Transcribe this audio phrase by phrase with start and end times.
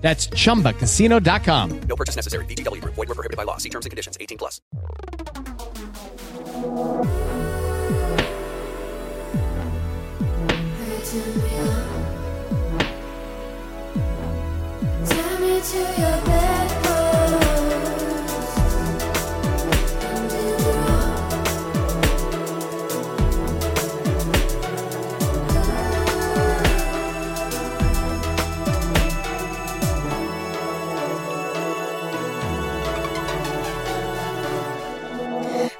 [0.00, 1.80] That's chumbacasino.com.
[1.82, 2.44] No purchase necessary.
[2.46, 2.94] VGW Group.
[2.94, 3.58] Void were prohibited by law.
[3.58, 4.16] See terms and conditions.
[4.20, 4.60] 18 plus.
[15.06, 16.59] Tie me to your bedpost.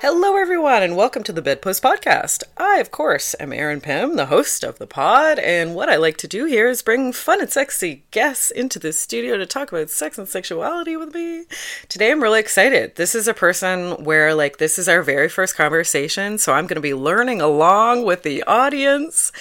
[0.03, 2.43] Hello, everyone, and welcome to the Bedpost Podcast.
[2.57, 6.17] I, of course, am Erin Pym, the host of the pod, and what I like
[6.17, 9.91] to do here is bring fun and sexy guests into the studio to talk about
[9.91, 11.45] sex and sexuality with me.
[11.91, 12.97] Today, I'm really excited.
[12.97, 16.77] This is a person where, like, this is our very first conversation, so I'm going
[16.77, 19.33] to be learning along with the audience,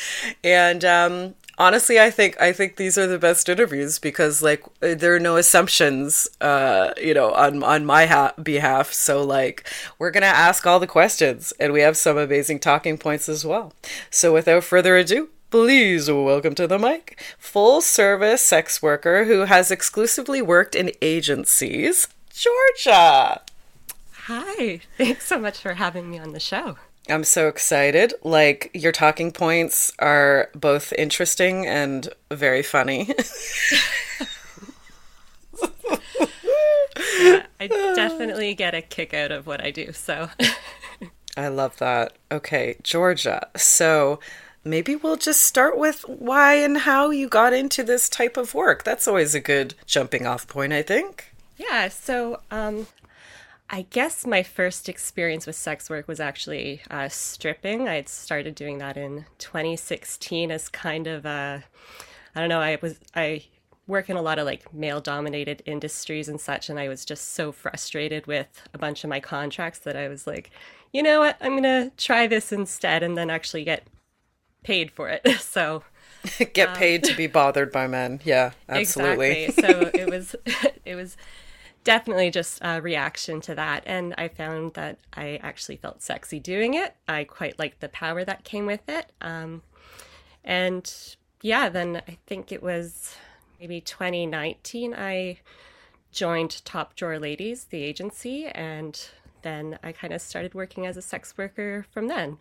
[0.43, 5.13] and um, honestly i think i think these are the best interviews because like there
[5.13, 10.25] are no assumptions uh you know on on my ha- behalf so like we're gonna
[10.25, 13.73] ask all the questions and we have some amazing talking points as well
[14.09, 19.71] so without further ado Please welcome to the mic, full service sex worker who has
[19.71, 23.41] exclusively worked in agencies, Georgia.
[24.25, 24.81] Hi.
[24.95, 26.77] Thanks so much for having me on the show.
[27.11, 28.13] I'm so excited.
[28.23, 33.13] Like, your talking points are both interesting and very funny.
[37.61, 39.91] I definitely get a kick out of what I do.
[39.93, 40.29] So,
[41.37, 42.13] I love that.
[42.31, 43.47] Okay, Georgia.
[43.57, 44.19] So,
[44.63, 48.83] maybe we'll just start with why and how you got into this type of work.
[48.83, 51.33] That's always a good jumping off point, I think.
[51.57, 52.87] yeah, so um
[53.69, 57.87] I guess my first experience with sex work was actually uh, stripping.
[57.87, 61.63] I had started doing that in 2016 as kind of a,
[62.35, 63.43] I don't know, I was, I
[63.85, 67.33] work in a lot of like male dominated industries and such, and I was just
[67.33, 70.49] so frustrated with a bunch of my contracts that I was like,
[70.91, 73.83] you know what, I'm going to try this instead and then actually get
[74.63, 75.27] paid for it.
[75.39, 75.83] So,
[76.53, 78.19] Get paid to be bothered by men.
[78.23, 79.45] Yeah, absolutely.
[79.45, 79.73] Exactly.
[79.73, 80.35] So it was
[80.85, 81.15] it was
[81.89, 86.75] definitely just a reaction to that and I found that I actually felt sexy doing
[86.75, 86.93] it.
[87.07, 89.11] I quite liked the power that came with it.
[89.21, 89.63] Um,
[90.43, 90.93] and
[91.41, 93.15] yeah, then I think it was
[93.59, 95.39] maybe 2019 I
[96.11, 99.09] joined Top Drawer Ladies, the agency, and
[99.41, 102.37] then I kind of started working as a sex worker from then.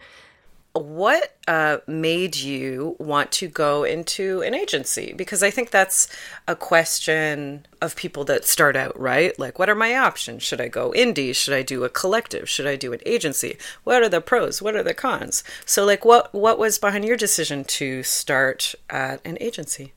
[0.79, 5.13] What uh, made you want to go into an agency?
[5.17, 6.09] Because I think that's
[6.47, 9.39] a question of people that start out, right?
[9.39, 10.43] Like, what are my options?
[10.43, 11.35] Should I go indie?
[11.35, 12.49] Should I do a collective?
[12.49, 13.59] Should I do an agency?
[13.85, 14.61] What are the pros?
[14.61, 15.45] What are the cons?
[15.65, 19.93] So, like, what what was behind your decision to start at an agency?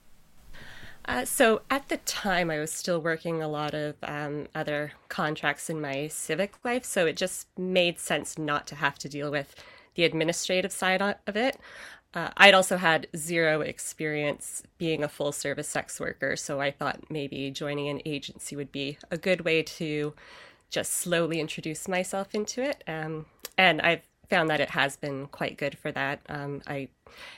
[1.06, 5.70] Uh, so at the time, I was still working a lot of um, other contracts
[5.70, 9.56] in my civic life, so it just made sense not to have to deal with
[9.96, 11.58] the administrative side of it.
[12.14, 17.10] Uh, I'd also had zero experience being a full service sex worker, so I thought
[17.10, 20.14] maybe joining an agency would be a good way to
[20.70, 22.84] just slowly introduce myself into it.
[22.88, 26.22] Um, and I've found that it has been quite good for that.
[26.28, 26.90] Um, I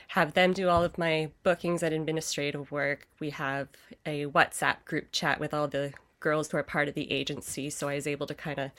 [0.08, 3.06] have them do all of my bookings and administrative work.
[3.20, 3.68] We have
[4.06, 7.88] a WhatsApp group chat with all the girls who are part of the agency, so
[7.88, 8.70] I was able to kind of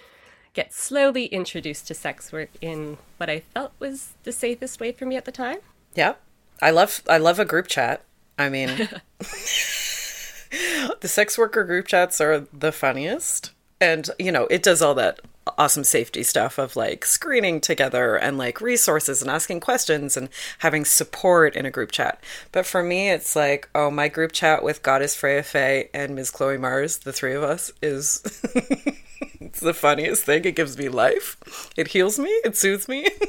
[0.56, 5.06] get slowly introduced to sex work in what I felt was the safest way for
[5.06, 5.58] me at the time.
[5.94, 6.16] Yeah,
[6.62, 8.04] I love I love a group chat.
[8.40, 8.70] I mean,
[9.20, 15.20] the sex worker group chats are the funniest, and you know it does all that
[15.58, 20.30] awesome safety stuff of like screening together and like resources and asking questions and
[20.60, 22.20] having support in a group chat.
[22.52, 26.32] But for me, it's like, oh, my group chat with Goddess Freya Faye and Ms.
[26.32, 28.24] Chloe Mars, the three of us, is
[29.40, 30.46] it's the funniest thing.
[30.46, 31.38] It gives me life.
[31.76, 32.30] It heals me.
[32.44, 33.08] It soothes me.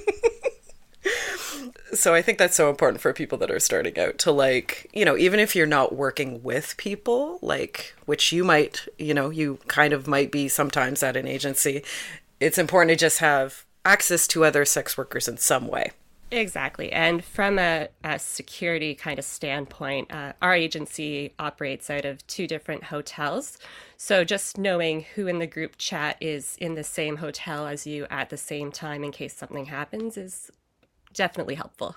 [1.93, 5.05] so I think that's so important for people that are starting out to like, you
[5.05, 9.59] know, even if you're not working with people, like which you might, you know, you
[9.69, 11.83] kind of might be sometimes at an agency,
[12.41, 15.93] it's important to just have access to other sex workers in some way.
[16.31, 16.93] Exactly.
[16.93, 22.49] And from a, a security kind of standpoint, uh, our agency operates out of two
[22.49, 23.59] different hotels.
[23.97, 28.07] So just knowing who in the group chat is in the same hotel as you
[28.11, 30.51] at the same time in case something happens is
[31.15, 31.97] definitely helpful.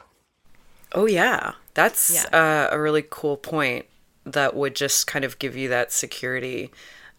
[0.93, 2.67] Oh yeah, that's Yeah.
[2.71, 3.85] uh, a really cool point.
[4.25, 6.71] That would just kind of give you that security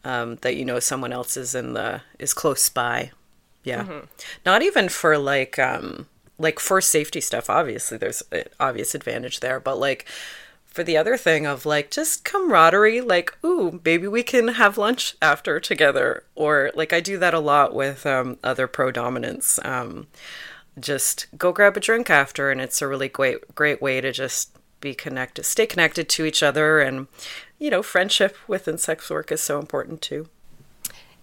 [0.04, 3.12] um, that you know someone else is in the is close by.
[3.62, 4.02] Yeah,
[4.46, 6.06] not even for like um,
[6.38, 7.50] like for safety stuff.
[7.50, 10.06] Obviously, there's an obvious advantage there, but like
[10.70, 15.16] for the other thing of like just camaraderie, like ooh, maybe we can have lunch
[15.20, 19.58] after together, or like I do that a lot with um, other pro dominants.
[19.64, 20.06] Um,
[20.78, 24.56] just go grab a drink after and it's a really great great way to just
[24.80, 27.08] be connected stay connected to each other and
[27.58, 30.26] you know friendship within sex work is so important too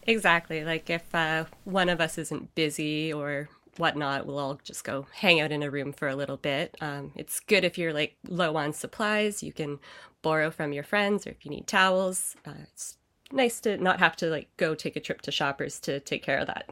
[0.07, 0.63] Exactly.
[0.63, 5.39] Like if uh, one of us isn't busy or whatnot, we'll all just go hang
[5.39, 6.75] out in a room for a little bit.
[6.81, 9.43] Um, it's good if you're like low on supplies.
[9.43, 9.79] You can
[10.21, 12.35] borrow from your friends, or if you need towels.
[12.45, 12.97] Uh, it's
[13.31, 16.37] nice to not have to like go take a trip to Shoppers to take care
[16.37, 16.69] of that.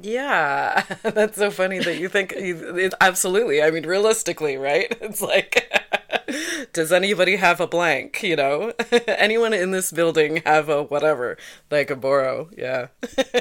[0.00, 5.20] yeah that's so funny that you think you, it, absolutely i mean realistically right it's
[5.20, 5.72] like
[6.72, 8.72] does anybody have a blank you know
[9.08, 11.36] anyone in this building have a whatever
[11.70, 12.88] like a borrow yeah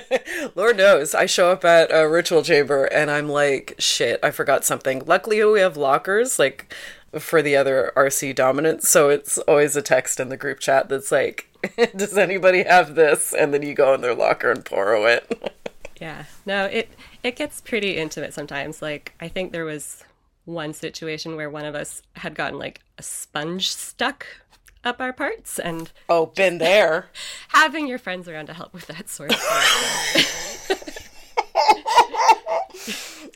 [0.56, 4.66] lord knows i show up at a ritual chamber and i'm like shit i forgot
[4.66, 6.74] something luckily we have lockers like
[7.19, 11.12] for the other rc dominants so it's always a text in the group chat that's
[11.12, 11.50] like
[11.95, 15.54] does anybody have this and then you go in their locker and borrow it
[16.00, 16.25] Yeah.
[16.45, 16.92] No, it
[17.24, 18.81] it gets pretty intimate sometimes.
[18.81, 20.04] Like I think there was
[20.48, 24.26] one situation where one of us had gotten like a sponge stuck
[24.84, 27.10] up our parts and oh been there
[27.50, 30.24] having your friends around to help with that sort of thing.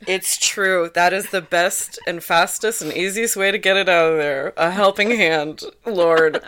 [0.07, 0.89] It's true.
[0.95, 4.51] That is the best and fastest and easiest way to get it out of there.
[4.57, 6.43] A helping hand, Lord.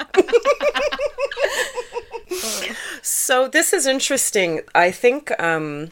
[3.03, 4.61] so this is interesting.
[4.73, 5.91] I think um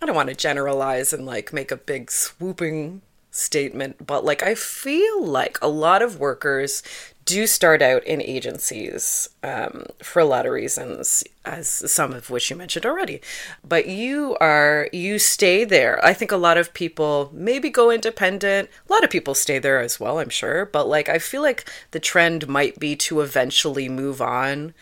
[0.00, 3.02] I don't want to generalize and like make a big swooping
[3.32, 6.82] statement, but like I feel like a lot of workers
[7.24, 12.50] do start out in agencies um, for a lot of reasons, as some of which
[12.50, 13.20] you mentioned already.
[13.66, 16.04] But you are you stay there.
[16.04, 18.68] I think a lot of people maybe go independent.
[18.88, 20.66] A lot of people stay there as well, I'm sure.
[20.66, 24.74] But like I feel like the trend might be to eventually move on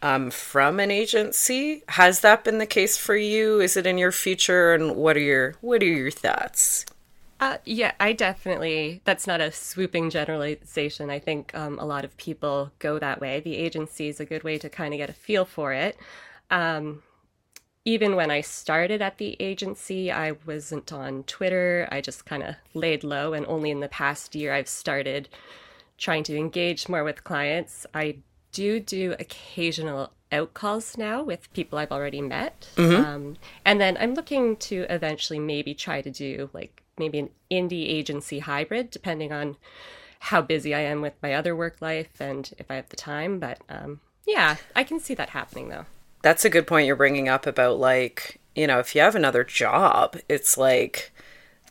[0.00, 1.82] um, from an agency.
[1.88, 3.60] Has that been the case for you?
[3.60, 4.74] Is it in your future?
[4.74, 6.86] And what are your what are your thoughts?
[7.38, 9.02] Uh, yeah, I definitely.
[9.04, 11.10] That's not a swooping generalization.
[11.10, 13.40] I think um, a lot of people go that way.
[13.40, 15.98] The agency is a good way to kind of get a feel for it.
[16.50, 17.02] Um,
[17.84, 21.88] even when I started at the agency, I wasn't on Twitter.
[21.92, 25.28] I just kind of laid low, and only in the past year I've started
[25.98, 27.86] trying to engage more with clients.
[27.94, 28.16] I
[28.52, 32.68] do do occasional out calls now with people I've already met.
[32.96, 37.88] Um, and then I'm looking to eventually maybe try to do like maybe an indie
[37.88, 39.56] agency hybrid, depending on
[40.18, 43.38] how busy I am with my other work life and if I have the time.
[43.38, 45.86] But um, yeah, I can see that happening though.
[46.22, 49.44] That's a good point you're bringing up about like, you know, if you have another
[49.44, 51.12] job, it's like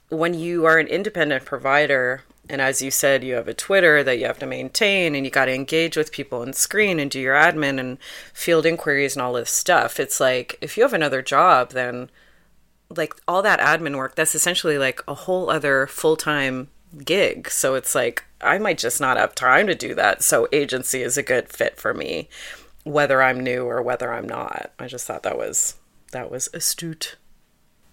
[0.09, 4.19] when you are an independent provider, and as you said, you have a Twitter that
[4.19, 7.19] you have to maintain and you got to engage with people and screen and do
[7.19, 7.97] your admin and
[8.33, 9.99] field inquiries and all this stuff.
[9.99, 12.09] It's like if you have another job, then
[12.97, 16.69] like all that admin work, that's essentially like a whole other full time
[17.03, 17.49] gig.
[17.49, 20.21] So it's like I might just not have time to do that.
[20.23, 22.29] So agency is a good fit for me,
[22.83, 24.71] whether I'm new or whether I'm not.
[24.79, 25.75] I just thought that was
[26.11, 27.17] that was astute.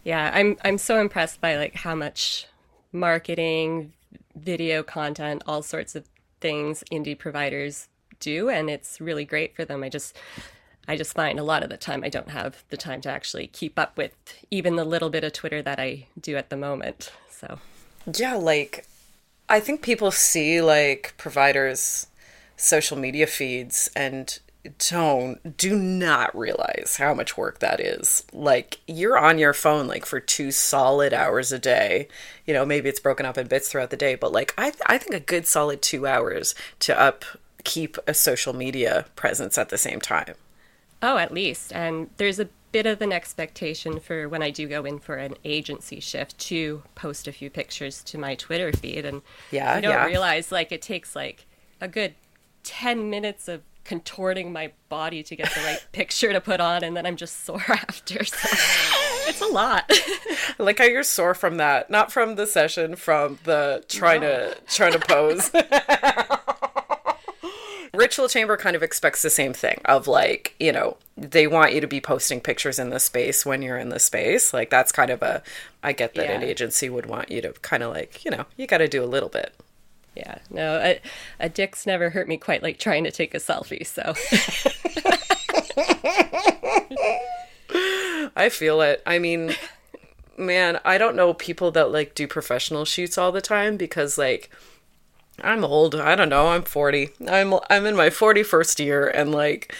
[0.04, 2.46] Yeah, I'm I'm so impressed by like how much
[2.92, 3.92] marketing,
[4.36, 6.06] video content, all sorts of
[6.40, 9.82] things indie providers do and it's really great for them.
[9.82, 10.16] I just
[10.88, 13.46] I just find a lot of the time I don't have the time to actually
[13.46, 14.12] keep up with
[14.50, 17.12] even the little bit of Twitter that I do at the moment.
[17.30, 17.58] So,
[18.12, 18.86] Yeah, like
[19.48, 22.06] I think people see like providers
[22.56, 24.38] social media feeds and
[24.78, 28.24] don't do not realize how much work that is.
[28.32, 32.08] Like you're on your phone like for two solid hours a day.
[32.46, 34.82] You know, maybe it's broken up in bits throughout the day, but like I th-
[34.86, 37.24] I think a good solid 2 hours to up
[37.64, 40.34] keep a social media presence at the same time.
[41.02, 44.84] Oh, at least and there's a bit of an expectation for when I do go
[44.84, 49.20] in for an agency shift to post a few pictures to my Twitter feed and
[49.50, 50.06] Yeah, you don't yeah.
[50.06, 51.44] realize like it takes like
[51.80, 52.14] a good
[52.64, 56.96] 10 minutes of contorting my body to get the right picture to put on and
[56.96, 58.24] then I'm just sore after.
[58.24, 58.48] So
[59.28, 59.84] it's a lot.
[59.90, 64.56] I like how you're sore from that, not from the session, from the trying to
[64.68, 65.50] trying to pose.
[67.94, 71.80] Ritual Chamber kind of expects the same thing of like, you know, they want you
[71.82, 74.54] to be posting pictures in the space when you're in the space.
[74.54, 75.42] Like that's kind of a
[75.82, 78.66] I get that an agency would want you to kind of like, you know, you
[78.66, 79.54] got to do a little bit.
[80.16, 81.00] yeah, no, a,
[81.40, 83.86] a dick's never hurt me quite like trying to take a selfie.
[83.86, 84.14] So
[88.36, 89.02] I feel it.
[89.06, 89.54] I mean,
[90.38, 94.50] man, I don't know people that like do professional shoots all the time because like
[95.40, 95.94] I'm old.
[95.94, 96.48] I don't know.
[96.48, 97.10] I'm 40.
[97.28, 99.74] I'm I'm in my 41st year and like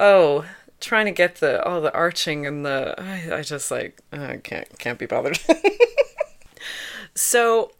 [0.00, 0.44] oh,
[0.80, 4.78] trying to get the all the arching and the I, I just like I can't
[4.78, 5.38] can't be bothered.
[7.14, 7.72] so,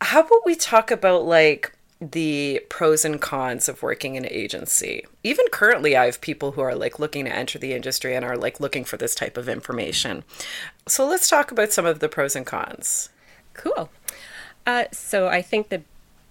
[0.00, 5.04] how about we talk about like the pros and cons of working in an agency?
[5.24, 8.36] Even currently, I have people who are like looking to enter the industry and are
[8.36, 10.24] like looking for this type of information.
[10.86, 13.08] So, let's talk about some of the pros and cons.
[13.54, 13.90] cool.
[14.66, 15.82] Uh, so I think the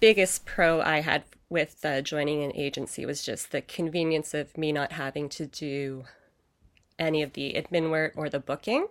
[0.05, 4.71] biggest pro I had with uh, joining an agency was just the convenience of me
[4.71, 6.03] not having to do
[6.99, 8.85] any of the admin work or the booking.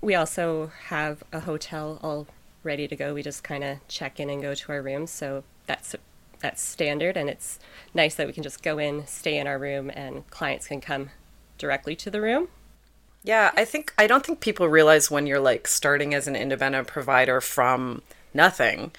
[0.00, 2.26] We also have a hotel all
[2.64, 3.14] ready to go.
[3.14, 5.94] We just kind of check in and go to our rooms, so that's
[6.40, 7.60] that's standard, and it's
[7.94, 11.10] nice that we can just go in, stay in our room, and clients can come
[11.58, 12.48] directly to the room.
[13.22, 16.88] Yeah, I think I don't think people realize when you're like starting as an independent
[16.88, 18.02] provider from
[18.34, 18.90] nothing.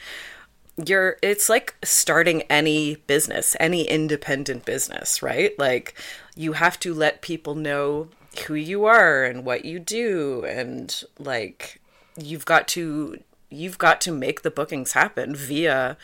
[0.83, 5.57] You're it's like starting any business, any independent business, right?
[5.57, 5.95] Like
[6.35, 8.09] you have to let people know
[8.47, 11.79] who you are and what you do and like
[12.17, 13.17] you've got to
[13.49, 15.97] you've got to make the bookings happen via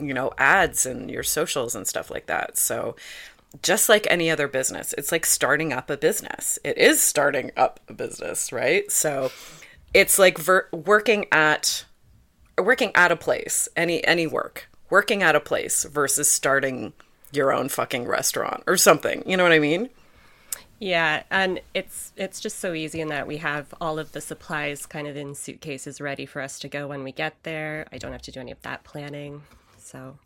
[0.00, 2.58] you know ads and your socials and stuff like that.
[2.58, 2.96] So
[3.62, 6.58] just like any other business, it's like starting up a business.
[6.64, 8.90] It is starting up a business, right?
[8.90, 9.30] So
[9.94, 11.84] it's like ver- working at
[12.60, 16.92] working at a place, any any work, working at a place versus starting
[17.32, 19.22] your own fucking restaurant or something.
[19.26, 19.90] You know what I mean?
[20.80, 24.86] Yeah, and it's it's just so easy in that we have all of the supplies
[24.86, 27.86] kind of in suitcases ready for us to go when we get there.
[27.92, 29.42] I don't have to do any of that planning.
[29.76, 30.18] So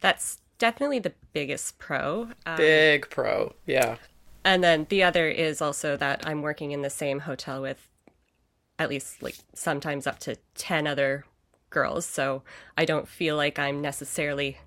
[0.00, 2.28] that's definitely the biggest pro.
[2.44, 3.54] Um, Big pro.
[3.66, 3.96] Yeah.
[4.44, 7.88] and then the other is also that I'm working in the same hotel with
[8.78, 11.24] at least like sometimes up to 10 other
[11.76, 12.42] girls, so
[12.80, 14.58] I don't feel like I'm necessarily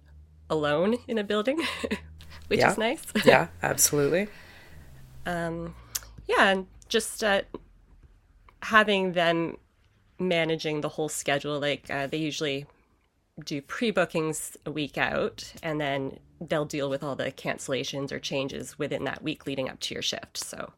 [0.50, 1.60] alone in a building,
[2.50, 2.72] which Yeah.
[2.72, 3.04] is nice.
[3.26, 4.28] Yeah, absolutely.
[5.26, 5.76] Um,
[6.28, 7.42] yeah and just uh,
[8.64, 9.58] having them
[10.20, 12.66] managing the whole schedule like uh, they usually
[13.46, 18.78] do pre-bookings a week out and then they'll deal with all the cancellations or changes
[18.78, 20.74] within that week leading up to your shift so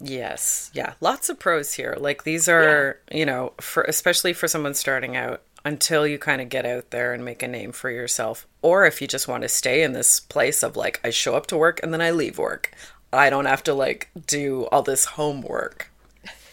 [0.00, 0.70] Yes.
[0.74, 0.94] Yeah.
[1.00, 1.94] Lots of pros here.
[1.96, 6.48] Like these are, you know, for especially for someone starting out until you kind of
[6.48, 9.48] get out there and make a name for yourself or if you just want to
[9.48, 12.38] stay in this place of like I show up to work and then I leave
[12.38, 12.70] work.
[13.12, 15.90] I don't have to like do all this homework.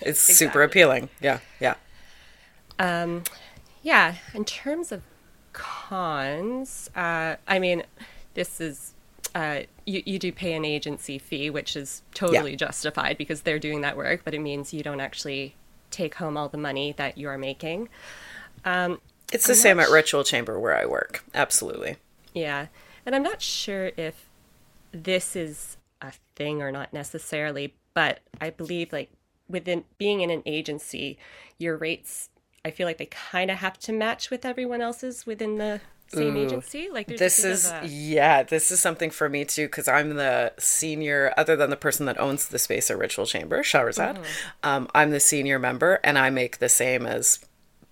[0.02, 1.10] It's super appealing.
[1.22, 1.40] Yeah.
[1.60, 1.76] Yeah.
[2.80, 3.24] Um,
[3.84, 5.04] yeah in terms of
[5.52, 7.84] cons uh, i mean
[8.34, 8.94] this is
[9.36, 13.82] uh, you, you do pay an agency fee which is totally justified because they're doing
[13.82, 15.56] that work but it means you don't actually
[15.92, 17.90] take home all the money that you are making
[19.32, 21.24] It's the same at Ritual Chamber where I work.
[21.34, 21.98] Absolutely.
[22.34, 22.68] Yeah.
[23.06, 24.30] And I'm not sure if
[24.92, 29.12] this is a thing or not necessarily, but I believe like
[29.50, 31.18] within being in an agency,
[31.58, 32.30] your rates
[32.66, 36.38] I feel like they kind of have to match with everyone else's within the same
[36.38, 36.90] agency.
[36.90, 41.34] Like This is a, yeah, this is something for me too because I'm the senior.
[41.36, 44.24] Other than the person that owns the space at Ritual Chamber, Shahrazad,
[44.64, 47.44] um, I'm the senior member, and I make the same as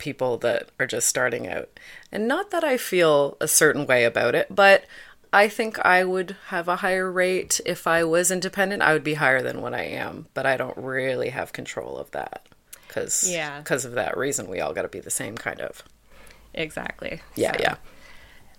[0.01, 1.69] people that are just starting out.
[2.11, 4.83] And not that I feel a certain way about it, but
[5.31, 8.81] I think I would have a higher rate if I was independent.
[8.81, 12.11] I would be higher than what I am, but I don't really have control of
[12.11, 12.47] that
[12.87, 13.59] because Yeah.
[13.59, 15.83] because of that reason, we all got to be the same kind of.
[16.53, 17.21] exactly.
[17.35, 17.59] Yeah, So,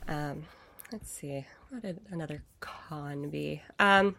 [0.08, 0.34] yeah.
[0.92, 1.44] Let's see.
[1.70, 3.62] What would another con be?
[3.78, 4.16] Um,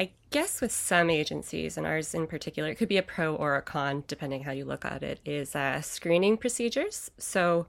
[0.00, 3.56] I guess with some agencies, and ours in particular, it could be a pro or
[3.56, 7.10] a con, depending how you look at it, is uh, screening procedures.
[7.18, 7.66] So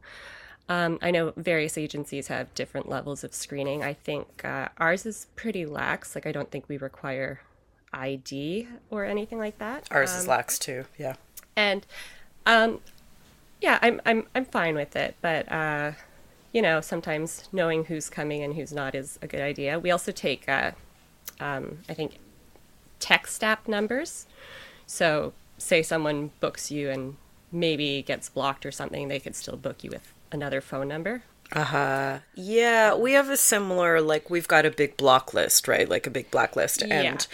[0.69, 3.83] um, I know various agencies have different levels of screening.
[3.83, 6.15] I think uh, ours is pretty lax.
[6.15, 7.41] Like, I don't think we require
[7.93, 9.87] ID or anything like that.
[9.91, 10.85] Ours is lax too.
[10.97, 11.15] Yeah.
[11.57, 11.85] and
[12.45, 12.79] um
[13.59, 15.91] yeah i'm i'm i'm fine with it but uh
[16.53, 20.11] you know sometimes knowing who's coming and who's not is a good idea we also
[20.11, 20.71] take uh
[21.39, 22.17] um i think
[22.99, 24.27] text app numbers
[24.85, 27.15] so say someone books you and
[27.51, 31.23] maybe gets blocked or something, they could still book you with another phone number.
[31.53, 32.19] Uh-huh.
[32.35, 35.87] Yeah, we have a similar like we've got a big block list, right?
[35.87, 36.81] Like a big blacklist.
[36.85, 37.01] Yeah.
[37.01, 37.27] And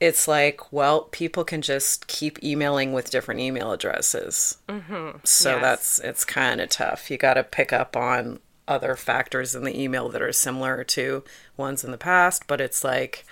[0.00, 4.58] it's like, well, people can just keep emailing with different email addresses.
[4.68, 5.18] Mm-hmm.
[5.24, 5.60] So Yes.
[5.62, 7.10] that's it's kind of tough.
[7.10, 8.40] You got to pick up on
[8.72, 11.22] other factors in the email that are similar to
[11.56, 13.24] ones in the past, but it's like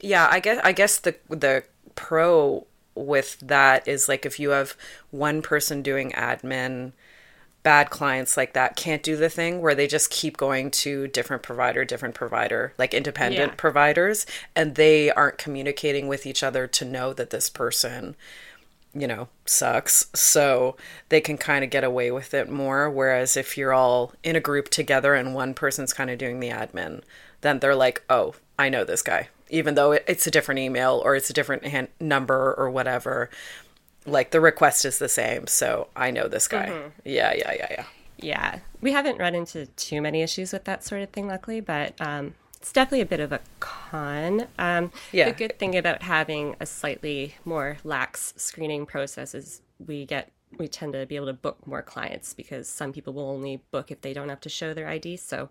[0.00, 1.64] yeah, I guess I guess the the
[1.94, 4.76] pro with that is like if you have
[5.10, 6.92] one person doing admin
[7.64, 11.42] bad clients like that can't do the thing where they just keep going to different
[11.42, 13.56] provider different provider like independent Yeah.
[13.56, 14.26] providers
[14.56, 18.14] and they aren't communicating with each other to know that this person
[18.98, 20.06] you know sucks.
[20.14, 20.76] So
[21.08, 24.40] they can kind of get away with it more whereas if you're all in a
[24.40, 27.02] group together and one person's kind of doing the admin
[27.40, 29.28] then they're like oh i know this guy.
[29.50, 33.30] Even though it's a different email or it's a different hand- number or whatever
[34.06, 36.66] like the request is the same so i know this guy.
[37.04, 37.84] Yeah yeah yeah yeah.
[38.20, 41.94] Yeah, we haven't run into too many issues with that sort of thing, luckily, but
[42.00, 44.46] um, it's definitely a bit of a con.
[44.58, 45.30] Um, Yeah.
[45.30, 50.66] The good thing about having a slightly more lax screening process is we get we
[50.66, 54.00] tend to be able to book more clients because some people will only book if
[54.00, 55.18] they don't have to show their ID.
[55.18, 55.50] So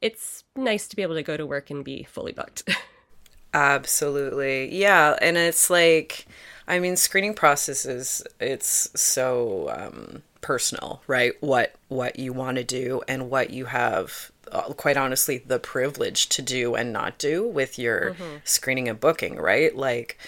[0.00, 2.68] it's nice to be able to go to work and be fully booked.
[3.54, 4.74] Absolutely.
[4.76, 6.26] Yeah, and it's like
[6.66, 11.32] I mean screening processes it's so um personal, right?
[11.40, 16.28] What what you want to do and what you have uh, quite honestly the privilege
[16.28, 19.74] to do and not do with your screening and booking, right?
[19.74, 20.18] Like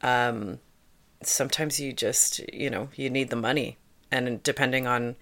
[0.00, 0.60] um
[1.22, 3.76] sometimes you just, you know, you need the money
[4.12, 5.16] and depending on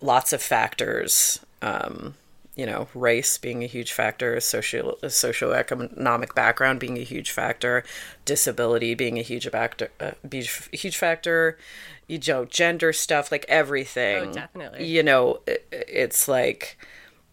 [0.00, 2.14] lots of factors um
[2.60, 7.82] you know, race being a huge factor, social socioeconomic background being a huge factor,
[8.26, 11.56] disability being a huge factor, uh, a huge factor,
[12.06, 14.28] you know, gender stuff, like everything.
[14.28, 14.86] Oh, definitely.
[14.86, 16.76] You know, it, it's like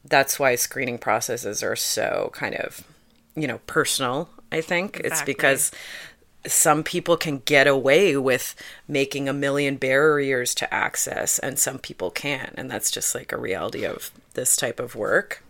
[0.05, 2.81] that's why screening processes are so kind of,
[3.35, 4.29] you know, personal.
[4.49, 5.73] I think it's because
[6.45, 8.55] some people can get away with
[8.87, 13.37] making a million barriers to access and some people can't and that's just like a
[13.37, 15.43] reality of this type of work.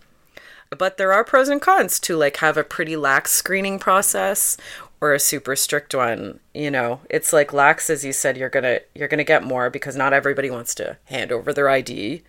[0.75, 4.57] But there are pros and cons to like have a pretty lax screening process
[4.99, 7.01] or a super strict one you know?
[7.09, 10.49] It's like lax as you said you're gonna you're gonna get more because not everybody
[10.49, 12.23] wants to hand over their id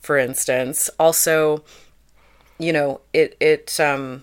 [0.00, 0.88] for instance.
[0.98, 1.62] Also
[2.58, 4.22] you know it it um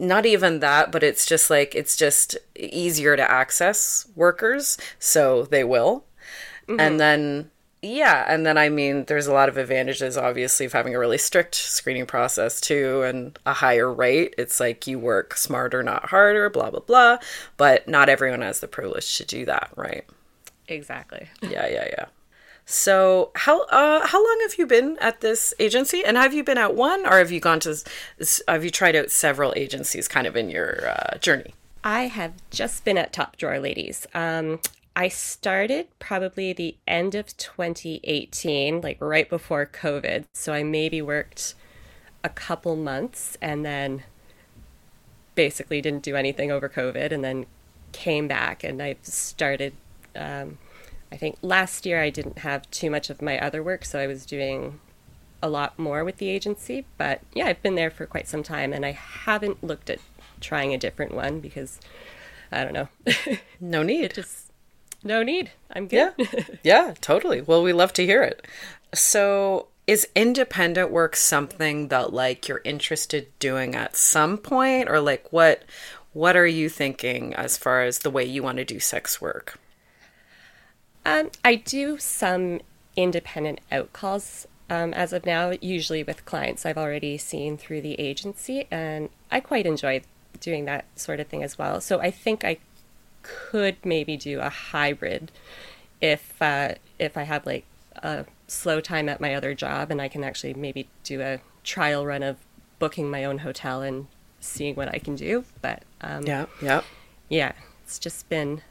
[0.00, 5.64] not even that, but it's just like it's just easier to access workers, so they
[5.64, 6.04] will.
[6.80, 7.50] And then
[7.82, 11.18] yeah, and then I mean there's a lot of advantages obviously of having a really
[11.18, 14.34] strict screening process too and a higher rate.
[14.38, 17.18] It's like you work smarter, not harder, blah blah blah,
[17.56, 20.04] but not everyone has the privilege to do that, right?
[20.68, 21.28] exactly.
[21.42, 22.06] Yeah, yeah, yeah.
[22.64, 26.58] So how uh how long have you been at this agency, and have you been
[26.58, 27.76] at one, or have you gone to
[28.46, 31.54] have you tried out several agencies, kind of in your uh, journey?
[31.84, 34.06] I have just been at Top Drawer Ladies.
[34.14, 34.60] Um,
[34.94, 40.24] I started probably the end of 2018, like right before COVID.
[40.34, 41.54] So I maybe worked
[42.22, 44.04] a couple months and then
[45.34, 47.46] basically didn't do anything over COVID and then
[47.92, 49.72] came back and I've started.
[50.14, 50.58] Um,
[51.10, 54.06] I think last year I didn't have too much of my other work, so I
[54.06, 54.78] was doing
[55.42, 56.84] a lot more with the agency.
[56.98, 60.00] But yeah, I've been there for quite some time and I haven't looked at
[60.40, 61.80] trying a different one because
[62.50, 62.88] I don't know.
[63.60, 64.14] No need.
[64.14, 64.51] Just
[65.04, 65.50] no need.
[65.70, 66.12] I'm good.
[66.16, 66.26] Yeah,
[66.62, 67.40] yeah, totally.
[67.40, 68.46] Well, we love to hear it.
[68.94, 75.32] So, is independent work something that like you're interested doing at some point, or like
[75.32, 75.62] what?
[76.12, 79.58] What are you thinking as far as the way you want to do sex work?
[81.06, 82.60] Um, I do some
[82.96, 87.98] independent out calls um, as of now, usually with clients I've already seen through the
[88.00, 90.02] agency, and I quite enjoy
[90.40, 91.80] doing that sort of thing as well.
[91.80, 92.58] So I think I
[93.22, 95.30] could maybe do a hybrid
[96.00, 97.64] if uh, if I have like
[97.96, 102.04] a slow time at my other job, and I can actually maybe do a trial
[102.06, 102.36] run of
[102.78, 104.06] booking my own hotel and
[104.40, 105.44] seeing what I can do.
[105.60, 106.82] But um, Yeah, yeah.
[107.28, 107.52] yeah
[107.84, 108.62] it's just been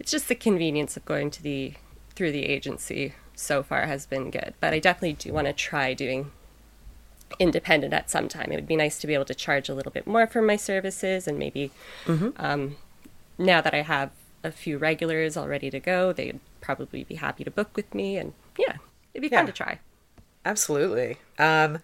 [0.00, 1.74] it's just the convenience of going to the
[2.14, 5.94] through the agency so far has been good but i definitely do want to try
[5.94, 6.32] doing
[7.38, 9.92] independent at some time it would be nice to be able to charge a little
[9.92, 11.70] bit more for my services and maybe
[12.38, 12.76] um,
[13.38, 14.10] now that i have
[14.44, 18.16] a few regulars all ready to go they'd probably be happy to book with me
[18.16, 18.76] and yeah
[19.14, 19.78] it'd be fun to try
[20.48, 21.18] Absolutely.
[21.38, 21.78] Um,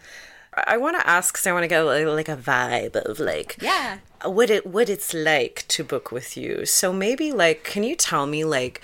[0.55, 3.57] I want to ask because I want to get like, like a vibe of like
[3.61, 6.64] yeah what it what it's like to book with you.
[6.64, 8.81] So maybe like, can you tell me like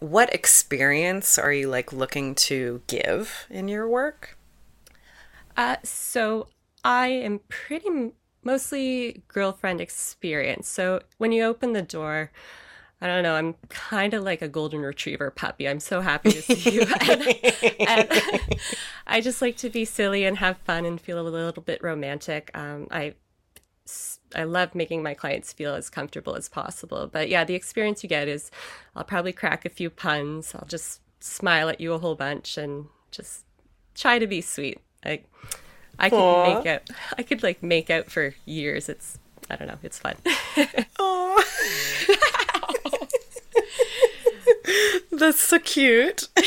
[0.00, 4.36] what experience are you like looking to give in your work?
[5.56, 6.48] Uh, so
[6.82, 10.68] I am pretty m- mostly girlfriend experience.
[10.68, 12.30] So when you open the door,
[13.00, 15.66] I don't know, I'm kind of like a golden retriever puppy.
[15.66, 16.82] I'm so happy to see you.
[17.00, 17.22] and,
[17.88, 18.60] and
[19.06, 22.50] I just like to be silly and have fun and feel a little bit romantic.
[22.54, 23.14] Um, I
[24.36, 27.08] I love making my clients feel as comfortable as possible.
[27.10, 28.50] But yeah, the experience you get is
[28.94, 30.54] I'll probably crack a few puns.
[30.54, 33.44] I'll just smile at you a whole bunch and just
[33.94, 34.80] try to be sweet.
[35.04, 35.28] Like
[36.00, 36.54] I could Aw.
[36.54, 36.82] make out
[37.18, 38.88] I could like make out for years.
[38.88, 40.16] It's I don't know, it's fun.
[45.12, 46.28] That's so cute.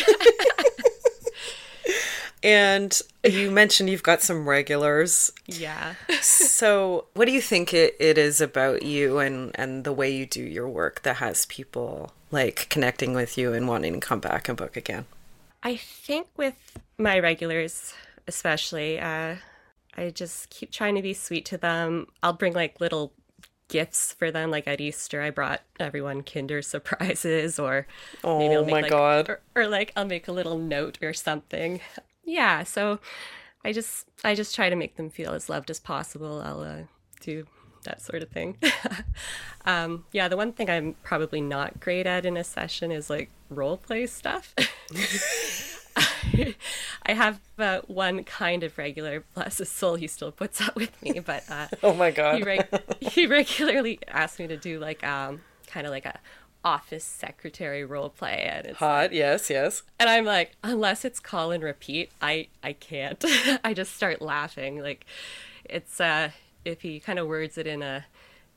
[2.43, 5.31] and you mentioned you've got some regulars.
[5.45, 5.95] yeah.
[6.21, 10.25] So, what do you think it, it is about you and, and the way you
[10.25, 14.47] do your work that has people like connecting with you and wanting to come back
[14.47, 15.05] and book again?
[15.61, 16.55] I think with
[16.97, 17.93] my regulars,
[18.27, 19.35] especially, uh,
[19.95, 22.07] I just keep trying to be sweet to them.
[22.21, 23.13] I'll bring like little
[23.67, 24.51] gifts for them.
[24.51, 27.87] Like at Easter, I brought everyone Kinder surprises, or
[28.23, 29.29] maybe Oh I'll make my like, God.
[29.29, 31.81] or, or like I'll make a little note or something.
[32.25, 32.99] Yeah, so
[33.65, 36.41] I just I just try to make them feel as loved as possible.
[36.41, 36.83] I'll uh,
[37.21, 37.45] do
[37.83, 38.57] that sort of thing.
[39.65, 43.29] um, yeah, the one thing I'm probably not great at in a session is like
[43.49, 44.53] role play stuff.
[47.05, 50.99] I have uh, one kind of regular, bless his soul, he still puts up with
[51.01, 52.37] me, but uh, Oh my God.
[52.37, 52.67] he, reg-
[53.01, 56.19] he regularly asks me to do like um, kind of like a
[56.65, 59.83] office secretary role play, and it's Hot, yes, yes.
[59.99, 63.23] and I'm like, unless it's call and repeat, I I can't.
[63.63, 64.81] I just start laughing.
[64.81, 65.05] Like,
[65.65, 66.31] it's uh,
[66.63, 68.05] if he kind of words it in a,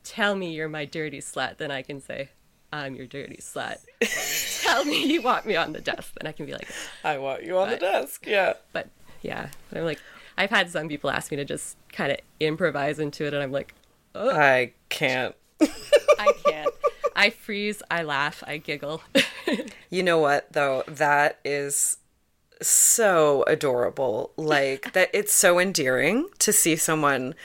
[0.03, 2.29] tell me you're my dirty slut, then I can say,
[2.71, 3.77] I'm your dirty slut.
[4.63, 6.67] tell me you want me on the desk, then I can be like,
[7.03, 8.25] I want you on the desk.
[8.27, 8.53] Yeah.
[8.73, 8.89] but
[9.21, 9.99] yeah, I'm like,
[10.37, 13.51] I've had some people ask me to just kind of improvise into it, and I'm
[13.51, 13.73] like,
[14.15, 15.35] I can't.
[15.61, 16.73] I can't.
[17.15, 19.01] I freeze, I laugh, I giggle.
[19.89, 20.83] You know what though?
[20.87, 21.97] That is
[22.61, 24.31] so adorable.
[24.37, 27.35] Like that it's so endearing to see someone,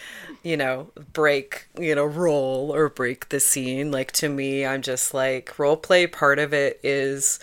[0.42, 3.90] you know, break, you know, roll or break the scene.
[3.90, 7.38] Like to me, I'm just like role play part of it is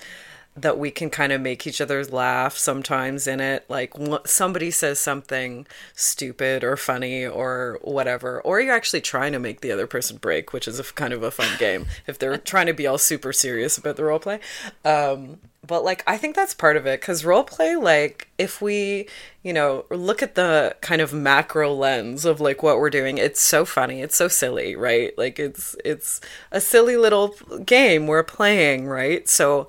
[0.61, 3.65] that we can kind of make each other laugh sometimes in it.
[3.69, 3.93] Like
[4.25, 9.71] somebody says something stupid or funny or whatever or you're actually trying to make the
[9.71, 12.73] other person break which is a kind of a fun game if they're trying to
[12.73, 14.39] be all super serious about the role play
[14.85, 19.07] um but like i think that's part of it because role play like if we
[19.43, 23.41] you know look at the kind of macro lens of like what we're doing it's
[23.41, 25.15] so funny it's so silly right?
[25.17, 29.27] Like it's it's a silly little game we're playing right?
[29.27, 29.67] So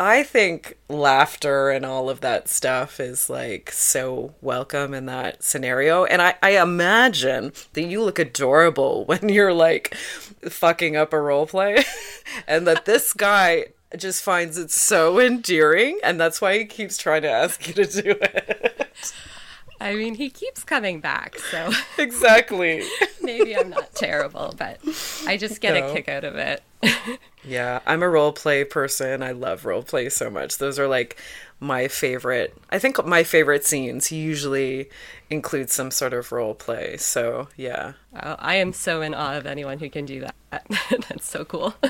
[0.00, 6.04] I think laughter and all of that stuff is like so welcome in that scenario.
[6.04, 9.94] And I, I imagine that you look adorable when you're like
[10.48, 11.84] fucking up a role play
[12.46, 17.22] and that this guy just finds it so endearing and that's why he keeps trying
[17.22, 18.88] to ask you to do it.
[19.80, 22.82] I mean, he keeps coming back, so exactly.
[23.22, 24.80] maybe I'm not terrible, but
[25.24, 25.88] I just get No.
[25.88, 26.64] a kick out of it.
[27.44, 29.22] Yeah, I'm a role play person.
[29.22, 30.58] I love role play so much.
[30.58, 31.18] Those are like
[31.60, 32.56] my favorite.
[32.70, 34.90] I think my favorite scenes usually
[35.30, 36.96] include some sort of role play.
[36.98, 37.94] So, yeah.
[38.14, 40.66] Oh, I am so in awe of anyone who can do that.
[41.08, 41.74] That's so cool.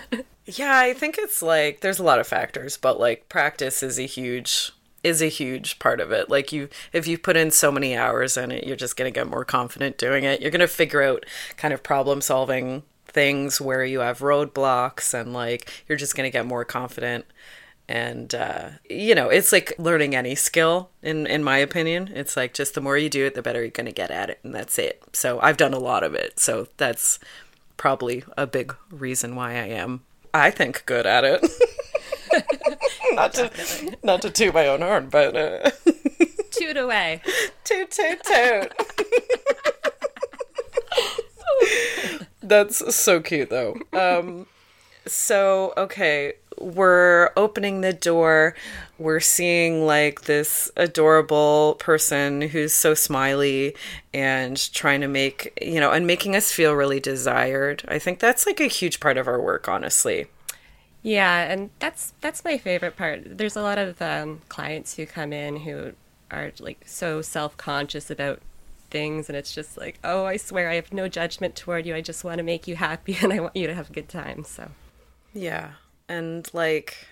[0.51, 4.07] Yeah, I think it's like there's a lot of factors, but like practice is a
[4.07, 4.73] huge
[5.05, 6.31] is a huge part of it.
[6.31, 9.15] Like you if you put in so many hours in it, you're just going to
[9.15, 10.41] get more confident doing it.
[10.41, 11.27] You're going to figure out
[11.59, 12.83] kind of problem solving
[13.19, 17.25] things where you have roadblocks and like you're just going to get more confident.
[17.89, 22.11] And uh, you know it's like learning any skill in in my opinion.
[22.15, 24.31] It's like just the more you do it the better you're going to get at
[24.31, 25.03] it and that's it.
[25.13, 26.39] So i've done a lot of it.
[26.39, 27.19] So that's
[27.77, 30.03] probably a big reason why i am
[30.35, 31.41] i think good at it.
[33.13, 33.51] Not to
[34.03, 35.71] not to toot my own horn but uh,
[36.51, 37.23] Toot away.
[37.65, 38.73] toot toot toot
[42.49, 43.77] that's so cute though.
[43.93, 44.47] Um
[45.07, 48.55] so okay we're opening the door.
[48.99, 53.75] We're seeing like this adorable person who's so smiley
[54.13, 57.85] and trying to make you know and making us feel really desired.
[57.89, 60.27] I think that's like a huge part of our work honestly.
[61.03, 63.39] Yeah, and that's that's my favorite part.
[63.39, 65.93] There's a lot of um, clients who come in who
[66.31, 68.41] are like so self-conscious about
[68.91, 71.95] things, and it's just like, oh, I swear I have no judgment toward you.
[71.95, 74.09] I just want to make you happy, and I want you to have a good
[74.09, 74.45] time.
[74.45, 74.71] So
[75.33, 75.73] Yeah.
[76.09, 77.07] And like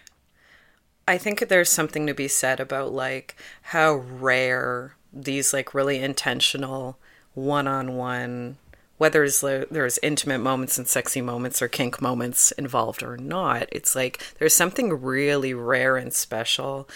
[1.09, 6.99] I think there's something to be said about like how rare these like really intentional
[7.35, 8.57] one-on-one
[8.99, 9.29] whether
[9.71, 14.55] there's intimate moments and sexy moments or kink moments involved or not it's like there's
[14.55, 16.89] something really rare and special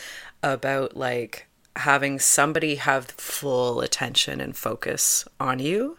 [0.43, 5.97] about like having somebody have full attention and focus on you.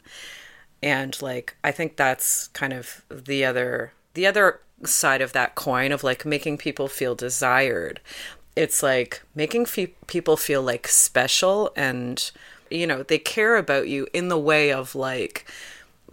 [0.84, 5.92] And like i think that's kind of the other the other side of that coin
[5.92, 8.00] of like making people feel desired.
[8.56, 12.32] It's like making fe- people feel like special and
[12.70, 15.46] you know they care about you in the way of like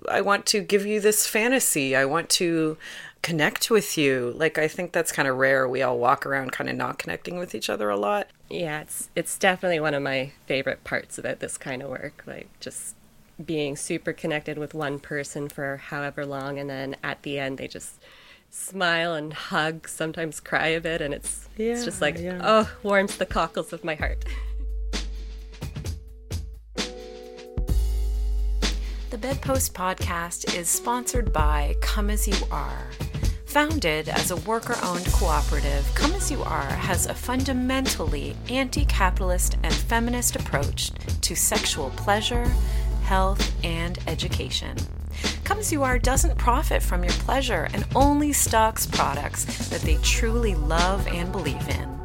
[0.08, 1.96] i want to give you this fantasy.
[1.96, 2.76] I want to
[3.22, 4.32] connect with you.
[4.36, 5.68] Like i think that's kind of rare.
[5.68, 9.10] We all walk around kind of not connecting with each other a lot Yeah, it's
[9.14, 12.24] it's definitely one of my favorite parts about this kind of work.
[12.26, 12.94] Like just
[13.44, 17.68] being super connected with one person for however long, and then at the end they
[17.68, 18.00] just
[18.50, 22.40] smile and hug, sometimes cry a bit, and it's it's just like yeah.
[22.42, 24.24] oh, warms the cockles of my heart.
[29.10, 32.90] The Bedpost podcast is sponsored by Come As You Are.
[33.48, 39.56] Founded as a worker owned cooperative, Come As You Are has a fundamentally anti capitalist
[39.62, 42.44] and feminist approach to sexual pleasure,
[43.04, 44.76] health, and education.
[45.44, 49.96] Come As You Are doesn't profit from your pleasure and only stocks products that they
[50.02, 51.98] truly love and believe in.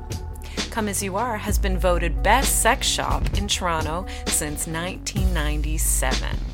[0.71, 6.52] Come As You Are has been voted best sex shop in Toronto since 1997.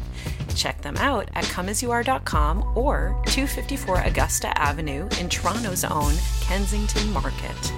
[0.59, 7.73] Check them out at comeasyouare.com or 254 Augusta Avenue in Toronto's own Kensington Market.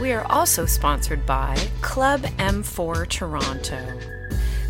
[0.00, 3.98] We are also sponsored by Club M4 Toronto.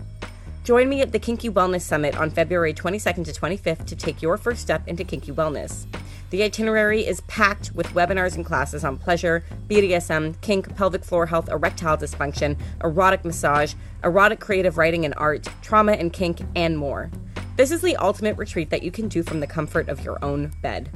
[0.64, 4.38] Join me at the Kinky Wellness Summit on February 22nd to 25th to take your
[4.38, 5.88] first step into kinky wellness.
[6.30, 11.50] The itinerary is packed with webinars and classes on pleasure, BDSM, kink, pelvic floor health,
[11.50, 17.10] erectile dysfunction, erotic massage, erotic creative writing and art, trauma and kink, and more.
[17.58, 20.52] This is the ultimate retreat that you can do from the comfort of your own
[20.62, 20.92] bed.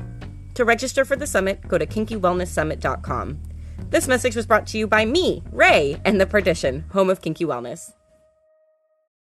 [0.53, 3.39] To register for the summit, go to kinkywellnesssummit.com.
[3.89, 7.45] This message was brought to you by me, Ray, and The Perdition, home of kinky
[7.45, 7.93] wellness.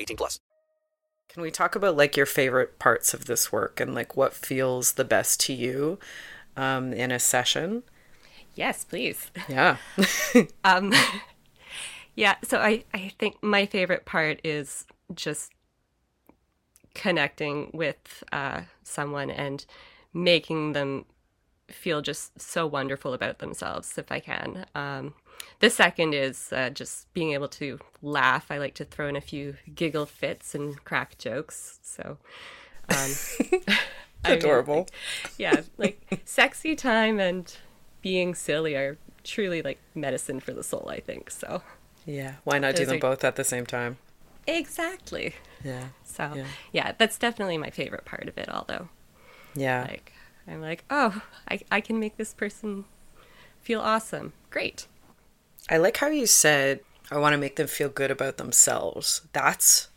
[0.00, 0.40] 18 plus.
[1.28, 4.92] Can we talk about like your favorite parts of this work and like what feels
[4.92, 5.98] the best to you
[6.56, 7.84] um, in a session?
[8.54, 9.30] Yes, please.
[9.48, 9.76] Yeah.
[10.64, 10.92] Um,
[12.14, 15.52] yeah, so I, I think my favorite part is just
[16.94, 19.64] connecting with uh, someone and
[20.12, 21.04] making them
[21.68, 24.66] feel just so wonderful about themselves if I can.
[24.74, 25.14] Um,
[25.60, 28.50] the second is uh, just being able to laugh.
[28.50, 31.78] I like to throw in a few giggle fits and crack jokes.
[31.82, 32.18] So,
[32.88, 32.96] um,
[34.24, 34.76] I mean, Adorable.
[34.78, 37.54] like, yeah, like sexy time and
[38.02, 41.30] being silly are truly like medicine for the soul, I think.
[41.30, 41.62] So
[42.06, 42.34] Yeah.
[42.44, 43.98] Why not do them are- both at the same time?
[44.46, 45.34] exactly.
[45.64, 45.88] Yeah.
[46.04, 46.46] So Yeah.
[46.72, 46.92] yeah.
[46.98, 48.48] that's definitely my favorite part of it.
[48.48, 48.88] Although,
[49.54, 49.82] Yeah.
[49.88, 50.12] like,
[50.48, 52.84] I'm like, oh, I I can make this person
[53.60, 54.32] feel awesome.
[54.50, 54.86] Great.
[55.68, 59.22] I like how you said, I want to make them feel good about themselves.
[59.32, 59.88] That's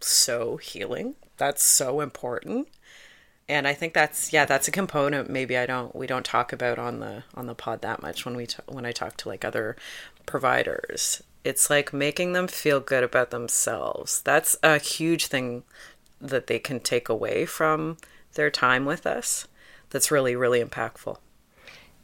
[0.00, 1.14] so healing.
[1.36, 2.68] That's so important.
[3.48, 6.78] And I think that's yeah, that's a component maybe I don't we don't talk about
[6.78, 9.44] on the on the pod that much when we t- when I talk to like
[9.44, 9.76] other
[10.26, 11.22] providers.
[11.44, 14.20] It's like making them feel good about themselves.
[14.20, 15.62] That's a huge thing
[16.20, 17.96] that they can take away from
[18.34, 19.46] their time with us.
[19.90, 21.16] That's really really impactful.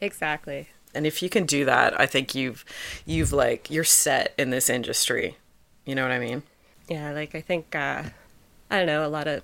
[0.00, 0.68] Exactly.
[0.94, 2.64] And if you can do that, I think you've
[3.04, 5.36] you've like you're set in this industry.
[5.84, 6.42] You know what I mean?
[6.88, 8.04] Yeah, like I think uh
[8.70, 9.42] I don't know, a lot of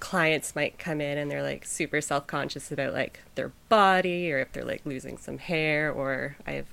[0.00, 4.50] clients might come in and they're like super self-conscious about like their body or if
[4.52, 6.66] they're like losing some hair or I have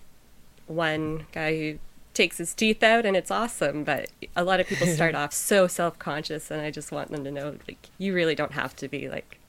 [0.65, 1.79] one guy who
[2.13, 5.67] takes his teeth out and it's awesome, but a lot of people start off so
[5.67, 9.09] self-conscious and I just want them to know like you really don't have to be
[9.09, 9.39] like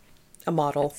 [0.47, 0.95] A model.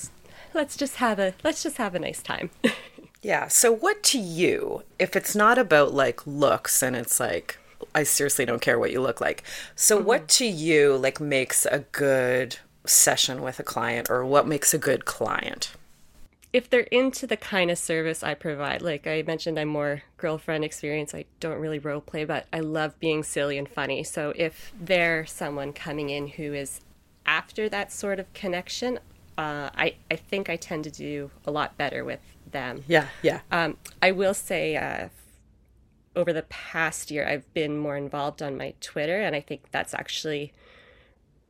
[0.54, 2.50] let's just have a let's just have a nice time.
[3.22, 3.48] Yeah.
[3.48, 7.58] So what to you, if it's not about like looks and it's like
[7.94, 9.42] I seriously don't care what you look like.
[9.74, 12.56] So what to you like makes a good
[12.86, 15.72] session with a client or what makes a good client?
[16.52, 20.64] if they're into the kind of service I provide, like I mentioned, I'm more girlfriend
[20.64, 21.14] experience.
[21.14, 24.02] I don't really role play, but I love being silly and funny.
[24.02, 26.80] So if they're someone coming in who is
[27.24, 28.98] after that sort of connection,
[29.38, 32.20] uh, I, I think I tend to do a lot better with
[32.52, 32.84] them.
[32.86, 33.40] Yeah, yeah.
[33.50, 35.08] Um, I will say, uh,
[36.16, 39.94] over the past year, I've been more involved on my Twitter, and I think that's
[39.94, 40.52] actually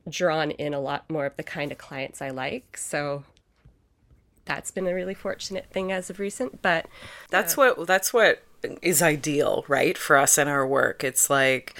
[0.09, 2.77] drawn in a lot more of the kind of clients I like.
[2.77, 3.23] So
[4.45, 6.61] that's been a really fortunate thing as of recent.
[6.61, 6.87] But
[7.29, 8.43] That's what that's what
[8.81, 11.03] is ideal, right, for us in our work.
[11.03, 11.75] It's like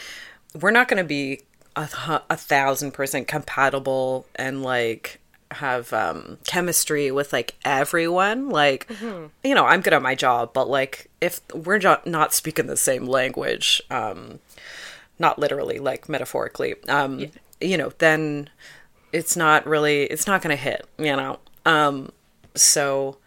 [0.60, 1.42] we're not going to be
[1.76, 1.88] a,
[2.30, 5.21] a thousand percent compatible and like
[5.54, 8.90] have um chemistry with like everyone like
[9.44, 12.78] you know i'm good at my job but like if we're not not speaking the
[12.78, 14.40] same language um
[15.20, 17.26] not literally like metaphorically um
[17.60, 18.50] you know then
[19.12, 21.40] it's not really it's not going to hit you know?
[21.66, 22.12] Um
[22.56, 23.18] so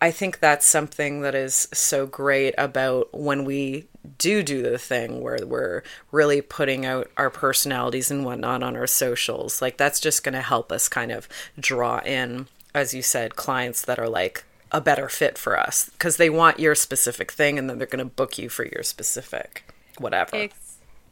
[0.00, 3.86] I think that's something that is so great about when we
[4.18, 5.82] do do the thing where we're
[6.12, 9.62] really putting out our personalities and whatnot on our socials.
[9.62, 11.28] Like, that's just going to help us kind of
[11.58, 16.16] draw in, as you said, clients that are like a better fit for us because
[16.16, 19.64] they want your specific thing and then they're going to book you for your specific
[19.98, 20.48] whatever.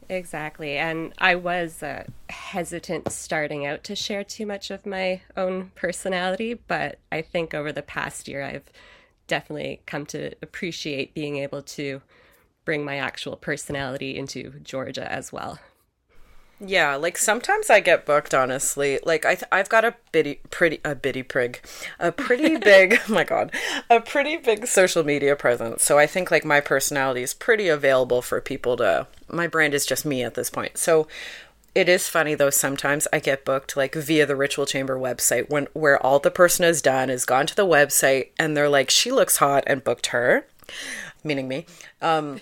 [0.09, 0.77] Exactly.
[0.77, 6.53] And I was uh, hesitant starting out to share too much of my own personality,
[6.53, 8.69] but I think over the past year, I've
[9.27, 12.01] definitely come to appreciate being able to
[12.63, 15.59] bring my actual personality into Georgia as well.
[16.59, 18.33] Yeah, like sometimes I get booked.
[18.33, 21.61] Honestly, like I th- I've got a bitty pretty a bitty prig,
[21.99, 22.99] a pretty big.
[23.09, 23.51] oh my god,
[23.89, 25.83] a pretty big social media presence.
[25.83, 29.07] So I think like my personality is pretty available for people to.
[29.29, 30.77] My brand is just me at this point.
[30.77, 31.07] So
[31.73, 32.49] it is funny though.
[32.49, 36.63] Sometimes I get booked like via the Ritual Chamber website when where all the person
[36.63, 40.07] has done is gone to the website and they're like, she looks hot and booked
[40.07, 40.47] her,
[41.21, 41.65] meaning me.
[42.01, 42.39] Um,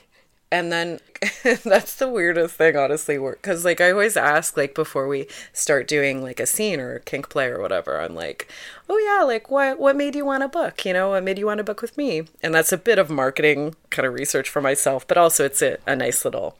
[0.53, 0.99] and then
[1.63, 6.21] that's the weirdest thing honestly because like i always ask like before we start doing
[6.21, 8.47] like a scene or a kink play or whatever i'm like
[8.87, 10.85] oh yeah like what what made you want to book?
[10.85, 12.23] You know what made you want to book with me?
[12.41, 15.77] And that's a bit of marketing kind of research for myself but also it's a,
[15.87, 16.57] a nice little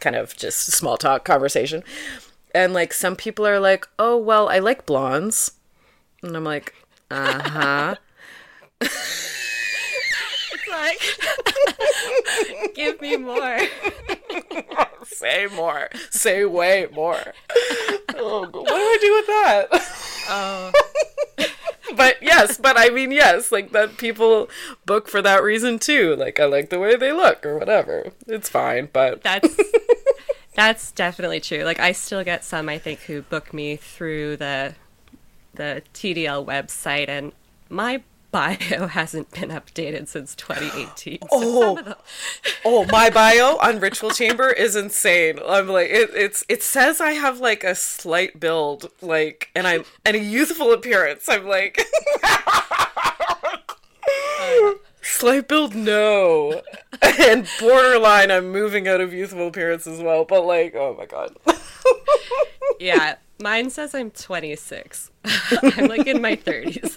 [0.00, 1.82] kind of just small talk conversation.
[2.54, 5.52] And like some people are like oh well i like blondes.
[6.22, 6.74] And i'm like
[7.10, 7.96] uh-huh
[10.76, 13.58] like, give me more.
[15.04, 17.32] say more say way more
[18.16, 20.72] oh, what do i do with that Oh,
[21.96, 24.48] but yes, but I mean yes, like that people
[24.84, 26.16] book for that reason too.
[26.16, 28.12] Like I like the way they look or whatever.
[28.26, 29.56] It's fine, but that's
[30.54, 31.62] that's definitely true.
[31.64, 34.74] Like I still get some I think who book me through the
[35.54, 37.32] the TDL website and
[37.68, 41.18] my bio hasn't been updated since 2018.
[41.22, 41.74] So Oh.
[41.76, 41.96] the-
[42.64, 45.38] oh, my bio on Ritual Chamber is insane.
[45.46, 49.84] I'm like it, it's it says I have like a slight build, like and I'm
[50.04, 51.28] and a youthful appearance.
[51.28, 51.80] I'm like
[55.06, 56.62] Slight build, no.
[57.02, 60.24] and borderline, I'm moving out of youthful appearance as well.
[60.24, 61.36] But like, oh my god.
[62.80, 65.10] yeah, Mine says I'm 26.
[65.62, 66.96] I'm like in my 30s.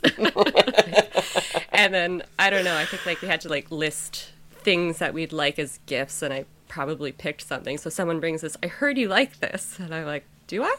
[1.71, 5.13] and then I don't know, I think like we had to like list things that
[5.13, 7.77] we'd like as gifts and I probably picked something.
[7.77, 9.77] So someone brings this, I heard you like this.
[9.79, 10.75] And I'm like, do I?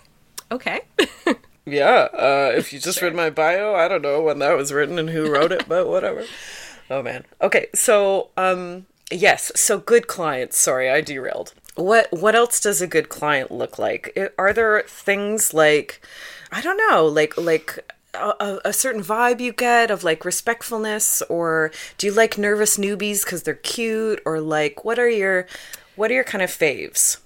[0.51, 0.81] Okay.
[1.66, 4.99] Yeah, uh, if you just read my bio, I don't know when that was written
[4.99, 6.24] and who wrote it, but whatever.
[6.91, 7.24] Oh man.
[7.41, 10.59] Okay, so um yes, so good clients.
[10.59, 11.55] Sorry, I derailed.
[11.76, 14.18] What what else does a good client look like?
[14.38, 16.01] Are there things like
[16.53, 17.78] I don't know, like like
[18.12, 23.24] a, a- certain vibe you get of like respectfulness or do you like nervous newbies
[23.24, 25.47] cuz they're cute or like what are your
[25.95, 27.18] what are your kind of faves?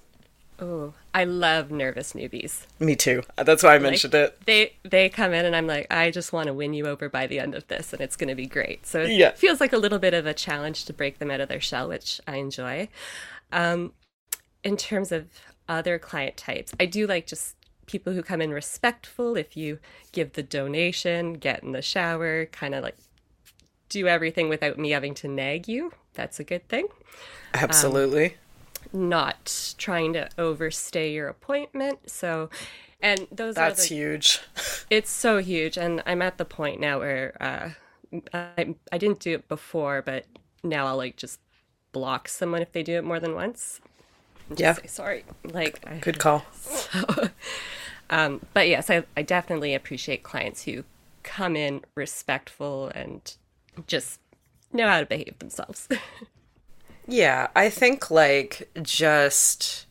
[0.59, 2.67] oh, I love nervous newbies.
[2.79, 3.23] Me too.
[3.37, 4.39] That's why I Like, mentioned it.
[4.45, 7.27] They they come in and I'm like, I just want to win you over by
[7.27, 8.85] the end of this, and it's going to be great.
[8.85, 9.31] So it Yeah.
[9.33, 11.87] feels like a little bit of a challenge to break them out of their shell,
[11.89, 12.89] which I enjoy.
[13.51, 13.93] Um,
[14.63, 15.27] in terms of
[15.69, 17.55] other client types, I do like just
[17.87, 19.37] people who come in respectful.
[19.37, 19.79] If you
[20.11, 22.97] give the donation, get in the shower, kind of like
[23.89, 25.93] do everything without me having to nag you.
[26.13, 26.87] That's a good thing
[27.53, 28.35] Absolutely.
[28.95, 32.09] Not trying to overstay your appointment.
[32.09, 32.49] So,
[33.01, 34.41] and those That's are the, huge.
[34.89, 37.69] It's so huge, and I'm at the point now where uh,
[38.33, 40.25] I I didn't do it before, but
[40.63, 41.39] now I'll like just
[41.91, 43.81] block someone if they do it more than once.
[44.55, 44.73] Yeah.
[44.73, 45.25] say sorry.
[45.43, 46.45] Like I, Good call.
[48.09, 50.83] um, but yes, I I definitely appreciate clients who
[51.23, 53.35] come in respectful and
[53.87, 54.19] just
[54.71, 55.87] know how to behave themselves.
[57.07, 59.85] Yeah, I think like just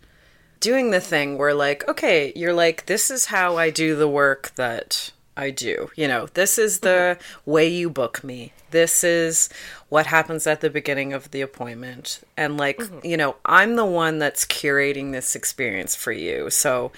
[0.61, 4.53] doing the thing where like, okay, you're like, this is how I do the work
[4.57, 5.91] that I do.
[5.97, 7.51] You know, this is the mm-hmm.
[7.51, 8.53] way you book me.
[8.71, 9.49] This is
[9.89, 12.21] what happens at the beginning of the appointment.
[12.37, 13.07] And like, mm-hmm.
[13.07, 16.51] you know, I'm the one that's curating this experience for you.
[16.51, 16.93] So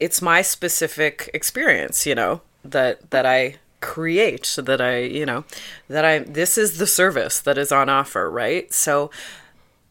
[0.00, 3.56] it's my specific experience, you know, that that mm-hmm.
[3.56, 5.44] I create so that I, you know,
[5.88, 8.72] that I this is the service that is on offer, right?
[8.72, 9.10] So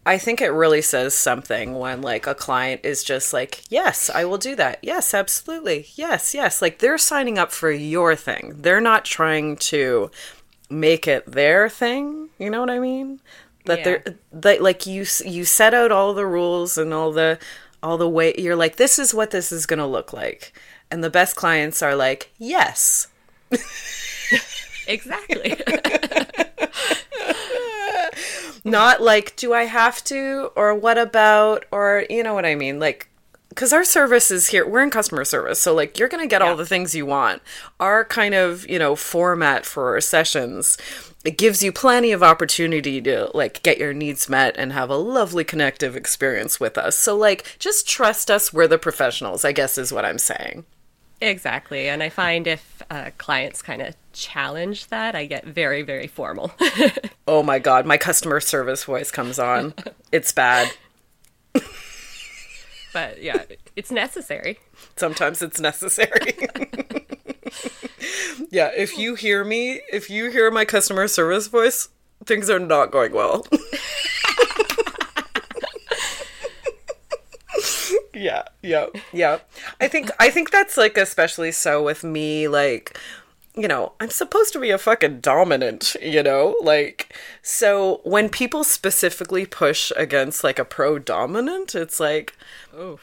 [0.05, 4.25] I think it really says something when like a client is just like, "Yes, I
[4.25, 4.79] will do that.
[4.81, 5.87] Yes, absolutely.
[5.95, 8.55] Yes, yes." Like they're signing up for your thing.
[8.57, 10.11] They're not trying to
[10.69, 13.19] make it their thing, you know what I mean?
[13.65, 13.83] That Yeah.
[13.85, 17.37] they're that like you you set out all the rules and all the
[17.81, 20.51] all the way you're like, "This is what this is going to look like."
[20.91, 23.07] And the best clients are like, "Yes."
[24.87, 25.55] exactly.
[28.63, 32.79] not like do i have to or what about or you know what i mean?
[32.79, 33.09] Like
[33.49, 36.55] because our service is here we're in customer service so like you're gonna get all
[36.55, 37.41] the things you want.
[37.79, 40.77] Our kind of you know format for our sessions
[41.23, 44.97] it gives you plenty of opportunity to like get your needs met and have a
[44.97, 46.97] lovely connective experience with us.
[46.97, 50.65] So like just trust us we're the professionals i guess is what i'm saying
[51.23, 51.87] Exactly.
[51.87, 56.51] And I find if uh, clients kind of challenge that, I get very, very formal.
[57.27, 59.73] oh my god my customer service voice comes on
[60.11, 60.69] it's bad
[62.93, 63.43] but yeah,
[63.75, 64.59] it's necessary.
[64.95, 66.37] sometimes it's necessary.
[68.51, 71.89] yeah, if you hear me, if you hear my customer service voice,
[72.25, 73.45] things are not going well.
[78.13, 79.39] Yeah, yeah, yeah.
[79.79, 82.99] I think I think that's like especially so with me like
[83.55, 86.55] you know, I'm supposed to be a fucking dominant, you know?
[86.61, 92.35] Like, so when people specifically push against like a pro dominant, it's like,
[92.75, 92.95] uh,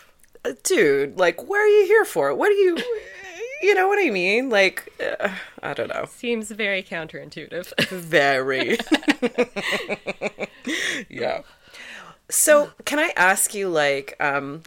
[0.64, 2.34] dude, like, what are you here for?
[2.34, 2.78] What are you,
[3.62, 4.50] you know what I mean?
[4.50, 5.28] Like, uh,
[5.62, 6.06] I don't know.
[6.08, 7.88] Seems very counterintuitive.
[7.88, 8.78] Very.
[11.08, 11.42] yeah.
[12.28, 14.62] So, can I ask you, like, um,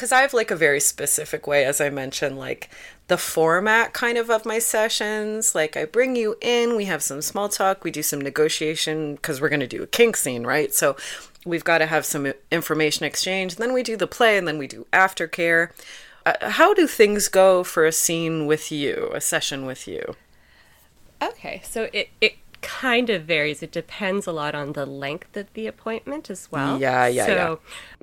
[0.00, 2.70] because I have like a very specific way, as I mentioned, like
[3.08, 5.54] the format kind of of my sessions.
[5.54, 9.42] Like, I bring you in, we have some small talk, we do some negotiation because
[9.42, 10.72] we're going to do a kink scene, right?
[10.72, 10.96] So,
[11.44, 13.56] we've got to have some information exchange.
[13.56, 15.70] Then we do the play, and then we do aftercare.
[16.24, 20.16] Uh, how do things go for a scene with you, a session with you?
[21.22, 23.62] Okay, so it, it kind of varies.
[23.62, 26.80] It depends a lot on the length of the appointment as well.
[26.80, 27.60] Yeah, yeah, so,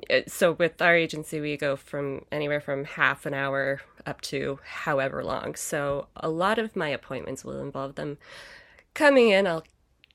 [0.08, 0.20] yeah.
[0.26, 5.22] So with our agency, we go from anywhere from half an hour up to however
[5.24, 5.54] long.
[5.54, 8.18] So a lot of my appointments will involve them
[8.94, 9.46] coming in.
[9.46, 9.64] I'll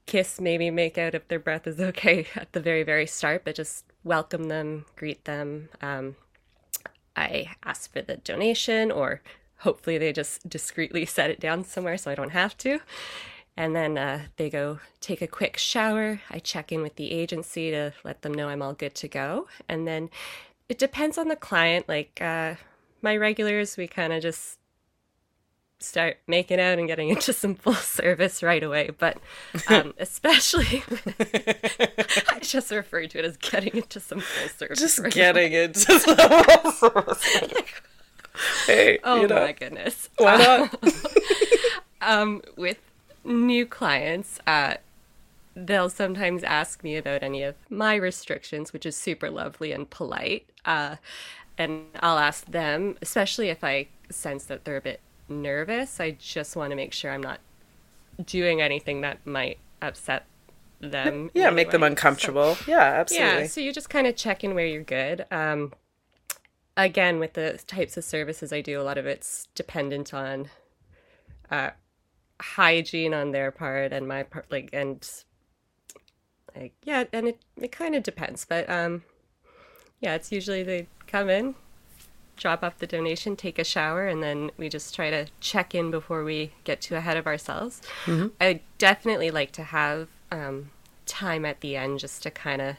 [0.06, 3.56] kiss, maybe make out if their breath is okay at the very, very start, but
[3.56, 5.70] just welcome them, greet them.
[5.82, 6.16] Um,
[7.16, 9.22] I ask for the donation, or
[9.60, 12.80] hopefully they just discreetly set it down somewhere so I don't have to.
[13.56, 16.22] And then uh, they go take a quick shower.
[16.32, 19.47] I check in with the agency to let them know I'm all good to go.
[19.70, 20.10] And then
[20.70, 21.88] it depends on the client.
[21.88, 22.56] Like, uh,
[23.04, 24.58] my regulars, we kind of just
[25.80, 28.89] start making out and getting into some full service right away.
[28.97, 29.18] But
[29.70, 30.82] um, especially,
[32.30, 34.80] I just refer to it as getting into some full service.
[34.80, 35.66] Just right getting away.
[35.66, 36.16] into some
[36.72, 37.82] full service.
[38.66, 40.10] Hey, Oh you know, my goodness!
[40.18, 40.76] why not?
[42.01, 42.80] um, with
[43.24, 44.76] new clients, uh,
[45.55, 50.47] they'll sometimes ask me about any of my restrictions, which is super lovely and polite.
[50.65, 50.97] Uh,
[51.57, 55.99] and I'll ask them, especially if I sense that they're a bit nervous.
[55.99, 57.39] I just want to make sure I'm not
[58.26, 60.26] doing anything that might upset
[60.80, 61.32] them.
[61.34, 62.57] yeah, make them uncomfortable.
[62.67, 63.41] yeah, absolutely.
[63.41, 65.26] Yeah, so you just kind of check in where you're good.
[65.32, 65.74] Um,
[66.76, 70.49] again, with the types of services I do, a lot of it's dependent on
[71.49, 71.71] uh,
[72.44, 75.08] hygiene on their part and my part, like, and
[76.56, 78.46] like, yeah, and it, it kind of depends.
[78.46, 79.04] But um,
[80.00, 81.56] yeah, it's usually they come in,
[82.38, 85.89] drop off the donation, take a shower, and then we just try to check in
[85.91, 87.82] before we get too ahead of ourselves.
[88.06, 88.32] Mhm.
[88.39, 90.72] I definitely like to have um,
[91.06, 92.76] time at the end just to kind of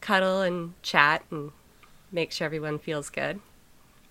[0.00, 1.52] cuddle and chat and
[2.12, 3.40] make sure everyone feels good.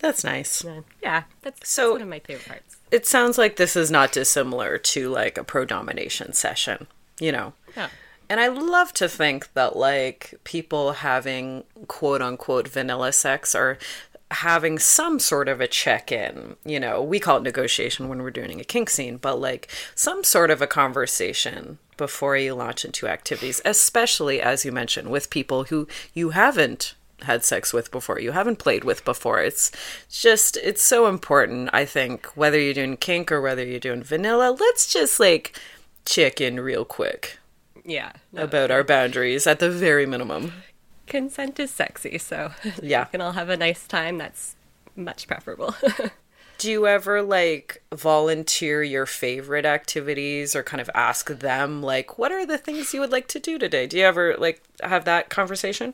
[0.05, 0.63] That's nice.
[0.63, 2.77] And, yeah, that's, So- that's one of my favorite parts.
[2.91, 6.85] It sounds like this is not dissimilar to like a pro domination session,
[7.19, 7.53] you know.
[7.75, 7.89] Yeah.
[8.29, 13.79] And I love to think that like people having quote unquote vanilla sex are
[14.29, 16.55] having some sort of a check in.
[16.63, 20.23] You know, we call it negotiation when we're doing a kink scene, but like some
[20.23, 25.63] sort of a conversation before you launch into activities, especially as you mentioned, with people
[25.65, 26.93] who you haven't
[27.25, 29.39] had sex with before, you haven't played with before.
[29.41, 29.71] It's
[30.09, 34.55] just, it's so important, I think, whether you're doing kink or whether you're doing vanilla,
[34.59, 35.59] let's just like
[36.05, 37.37] check in real quick
[37.83, 38.13] Yeah.
[38.31, 40.53] no, about our boundaries at the very minimum.
[41.07, 42.51] consent is sexy, so
[42.81, 43.05] Yeah.
[43.05, 44.17] we can all have a nice time.
[44.17, 44.55] That's
[44.95, 45.75] much preferable.
[46.57, 52.31] Do you ever like volunteer your favorite activities or kind of ask them like what
[52.31, 53.87] are the things you would like to do today?
[53.87, 55.93] Do you ever like have that conversation?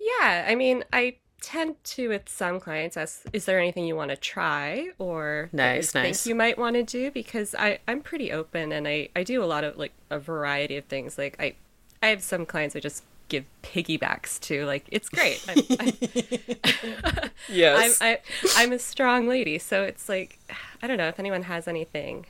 [0.00, 4.10] Yeah, I mean, I tend to with some clients ask, "Is there anything you want
[4.10, 6.22] to try or Nice, you nice.
[6.22, 9.42] think you might want to do?" Because I I'm pretty open and I I do
[9.42, 11.16] a lot of like a variety of things.
[11.18, 11.54] Like I
[12.02, 14.64] I have some clients I just give piggybacks to.
[14.66, 15.44] Like it's great.
[15.48, 18.00] I'm, I'm, Yes.
[18.00, 18.18] I'm, I,
[18.56, 20.38] I'm a strong lady, so it's like
[20.82, 22.26] I don't know if anyone has anything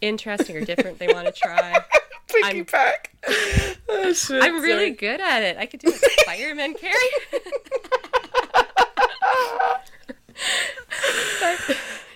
[0.00, 1.84] interesting or different they want to try.
[2.32, 3.06] Piggyback.
[3.94, 4.90] Oh, shit, I'm really sorry.
[4.92, 5.58] good at it.
[5.58, 6.96] I could do a fireman carry.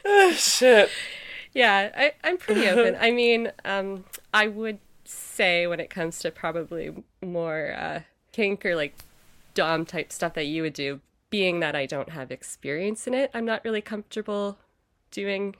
[0.08, 0.88] Oh, shit.
[1.52, 2.96] Yeah, I, I'm pretty open.
[3.00, 8.00] I mean, um, I would say when it comes to probably more uh,
[8.32, 8.94] kink or like
[9.54, 13.30] dom type stuff that you would do, being that I don't have experience in it,
[13.34, 14.58] I'm not really comfortable
[15.10, 15.56] doing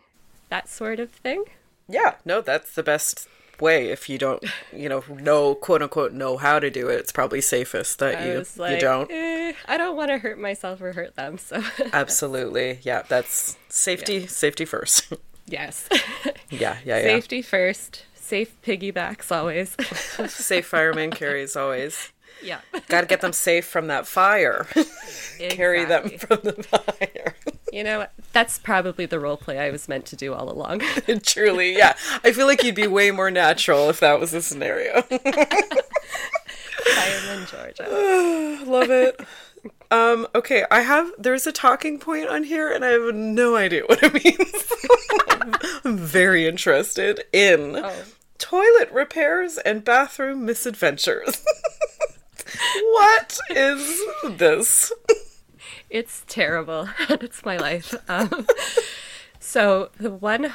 [0.48, 1.44] that sort of thing.
[1.88, 3.28] Yeah, no, that's the best
[3.60, 6.96] way if you don't, you know, know quote unquote know how to do it.
[6.96, 9.10] It's probably safest that I you like, you don't.
[9.10, 11.38] eh, I don't want to hurt myself or hurt them.
[11.38, 12.80] So Absolutely.
[12.82, 15.12] Yeah, that's safety safety first.
[15.46, 15.88] yes,
[16.50, 17.02] yeah, yeah, yeah.
[17.02, 18.04] safety first.
[18.14, 19.76] Safe piggybacks always.
[20.32, 22.10] Safe fireman carries always.
[22.42, 22.60] Yeah.
[22.88, 24.66] Got to get them safe from that fire.
[25.50, 27.34] Carry them from the fire.
[27.72, 30.80] You know, that's probably the role play I was meant to do all along.
[31.22, 31.94] Truly, yeah.
[32.24, 35.02] I feel like you'd be way more natural if that was the scenario.
[36.94, 38.64] Fireman Georgia.
[38.66, 39.20] Love it.
[39.90, 43.82] Um, okay, I have there's a talking point on here and I have no idea
[43.86, 44.72] what it means.
[45.84, 47.92] I'm very interested in Oh.
[48.38, 51.44] toilet repairs and bathroom misadventures.
[52.82, 54.92] What is this?
[55.90, 56.88] It's terrible.
[57.08, 57.94] it's my life.
[58.08, 58.46] Um,
[59.38, 60.52] so the one,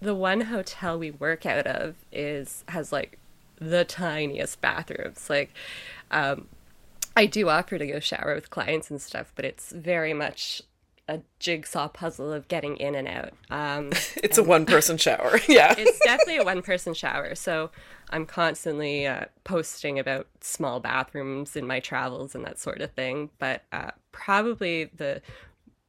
[0.00, 3.18] the one hotel we work out of is has like
[3.58, 5.30] the tiniest bathrooms.
[5.30, 5.52] Like,
[6.10, 6.48] um,
[7.16, 10.62] I do offer to go shower with clients and stuff, but it's very much
[11.08, 13.32] a jigsaw puzzle of getting in and out.
[13.50, 15.38] Um, It's a one person shower.
[15.48, 15.74] Yeah.
[15.78, 17.34] it's definitely a one person shower.
[17.34, 17.70] So
[18.10, 23.30] I'm constantly uh, posting about small bathrooms in my travels and that sort of thing.
[23.38, 25.22] But uh, probably the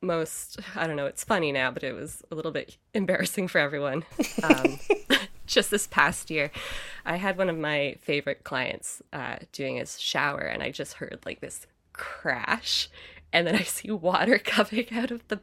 [0.01, 3.57] most, I don't know, it's funny now, but it was a little bit embarrassing for
[3.57, 4.03] everyone.
[4.43, 4.79] Um,
[5.47, 6.51] just this past year,
[7.05, 11.19] I had one of my favorite clients uh, doing his shower, and I just heard
[11.25, 12.89] like this crash.
[13.33, 15.39] And then I see water coming out of the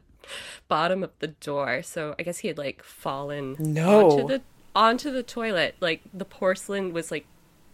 [0.67, 1.83] bottom of the door.
[1.83, 4.09] So I guess he had like fallen No.
[4.11, 4.41] onto the
[4.75, 5.75] onto the toilet.
[5.79, 7.25] Like the porcelain was like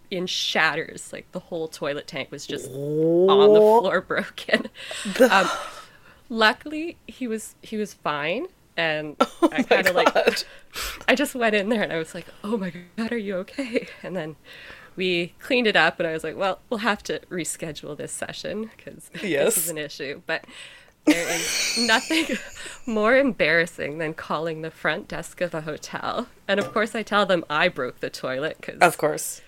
[0.09, 1.11] in shatters.
[1.13, 4.67] Like the whole toilet tank was just on the floor broken.
[5.31, 5.49] um,
[6.29, 8.47] luckily he was he was fine
[8.77, 9.15] and
[9.51, 10.15] I kind of like
[11.07, 13.87] I just went in there and I was like, "Oh my god, are you okay?"
[14.01, 14.37] And then
[14.95, 18.69] we cleaned it up and I was like, "Well, we'll have to reschedule this session
[18.75, 19.55] because Yes.
[19.55, 20.45] this is an issue." But
[21.05, 22.37] there is nothing
[22.85, 26.27] more embarrassing than calling the front desk of a hotel.
[26.47, 29.41] And of course, I tell them I broke the toilet because Of course.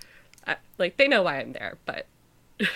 [0.48, 2.08] I, like they know why I'm there, but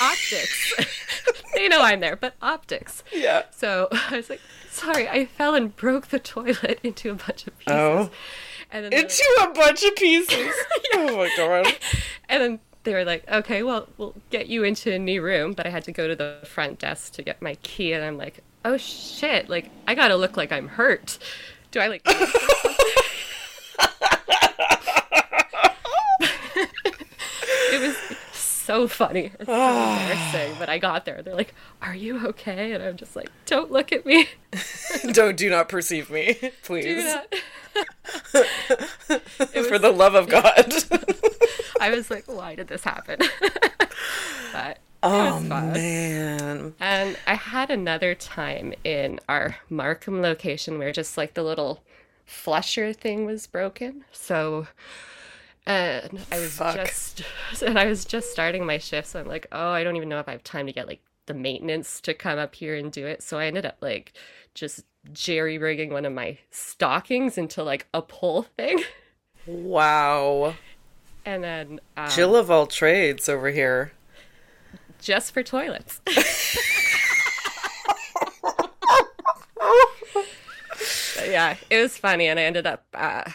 [0.00, 0.74] optics.
[1.54, 3.02] they know I'm there, but optics.
[3.12, 3.44] Yeah.
[3.50, 7.58] So I was like, sorry, I fell and broke the toilet into a bunch of
[7.58, 7.72] pieces.
[7.74, 8.10] Oh.
[8.70, 10.54] And then Into a bunch of pieces.
[10.94, 11.76] Oh my god.
[12.28, 15.52] and then they were like, okay, well, we'll get you into a new room.
[15.52, 17.92] But I had to go to the front desk to get my key.
[17.92, 21.18] And I'm like, oh shit, like, I gotta look like I'm hurt.
[21.70, 22.02] Do I like.
[22.06, 22.18] it
[27.80, 27.96] was
[28.32, 29.30] so funny.
[29.38, 30.56] It's so embarrassing.
[30.58, 31.22] But I got there.
[31.22, 32.72] They're like, are you okay?
[32.72, 34.28] And I'm just like, don't look at me.
[35.12, 37.14] Don't do not perceive me, Do please.
[39.08, 39.66] not.
[39.68, 40.72] For the love of God.
[41.80, 43.20] I was like, why did this happen?
[44.52, 46.74] but oh was man.
[46.80, 51.82] And I had another time in our Markham location where just like the little
[52.24, 54.04] flusher thing was broken.
[54.12, 54.66] So
[55.66, 56.76] and I was Fuck.
[56.76, 57.22] just
[57.64, 60.18] and I was just starting my shift, so I'm like, oh, I don't even know
[60.18, 63.06] if I have time to get like the maintenance to come up here and do
[63.06, 63.22] it.
[63.22, 64.14] So I ended up like
[64.54, 68.82] just jerry rigging one of my stockings into like a pull thing.
[69.46, 70.56] Wow.
[71.24, 73.92] And then um, Jill of all trades over here.
[75.00, 76.02] just for toilets.
[81.26, 83.32] Yeah, it was funny, and I ended up, uh, I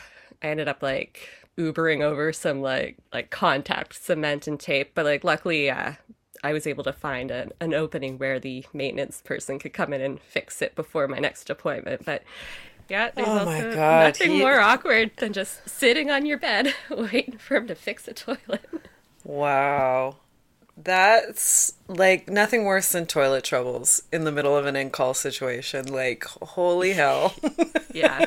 [0.47, 5.69] ended up like Ubering over some like like contact cement and tape, but like luckily,
[5.69, 5.93] uh,
[6.43, 10.01] I was able to find an, an opening where the maintenance person could come in
[10.01, 12.03] and fix it before my next appointment.
[12.05, 12.23] But
[12.89, 16.73] yeah, there's Oh also God, nothing he- more awkward than just sitting on your bed
[16.89, 18.65] waiting for him to fix a toilet.
[19.23, 20.17] Wow.
[20.75, 25.85] That's like nothing worse than toilet troubles in the middle of an in call situation.
[25.85, 27.35] Like, holy hell.
[27.93, 28.25] yeah.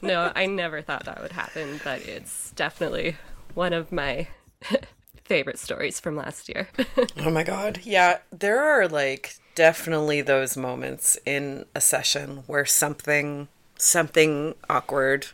[0.00, 3.16] No, I never thought that would happen, but it's definitely
[3.54, 4.28] one of my
[5.24, 6.68] favorite stories from last year.
[7.18, 7.80] oh my god.
[7.82, 15.28] Yeah, there are like definitely those moments in a session where something something awkward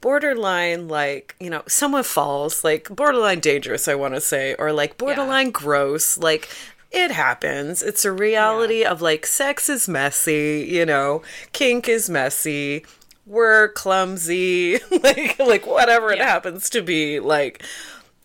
[0.00, 4.98] borderline like you know someone falls like borderline dangerous i want to say or like
[4.98, 6.48] borderline gross like
[6.90, 12.84] it happens it's a reality of like sex is messy you know kink is messy
[13.26, 17.62] we're clumsy like like whatever it happens to be like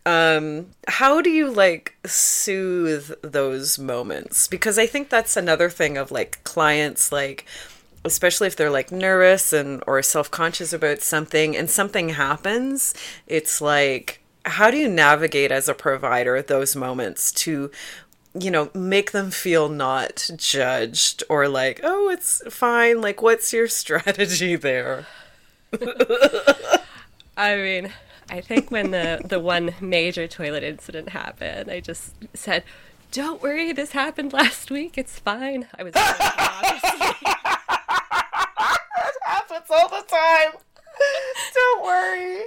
[0.07, 4.47] um how do you like soothe those moments?
[4.47, 7.45] Because i think that's another thing of like clients like
[8.05, 12.93] especially if they're like nervous and or self-conscious about something and something happens
[13.25, 17.69] it's like how do you navigate as a provider those moments to
[18.39, 23.01] you know make them feel not judged or like oh it's fine.
[23.01, 25.05] Like what's your strategy there?
[27.37, 27.93] I mean,
[28.29, 32.63] I think when the, the one major toilet incident happened, I just said,
[33.11, 34.97] Don't worry, this happened last week.
[34.97, 35.67] It's fine.
[35.77, 37.07] I was obviously.
[37.21, 37.27] It
[39.23, 40.61] happens all the time
[41.53, 42.43] don't worry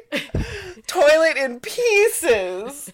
[0.86, 2.92] toilet in pieces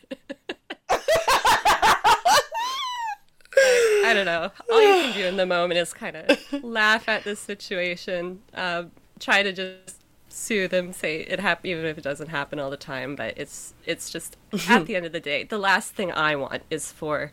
[4.05, 4.53] I don't know.
[4.71, 8.93] All you can do in the moment is kind of laugh at the situation, um,
[9.19, 10.01] try to just
[10.37, 13.17] soothe them, say it happen even if it doesn't happen all the time.
[13.17, 14.37] But it's it's just
[14.69, 17.33] at the end of the day, the last thing I want is for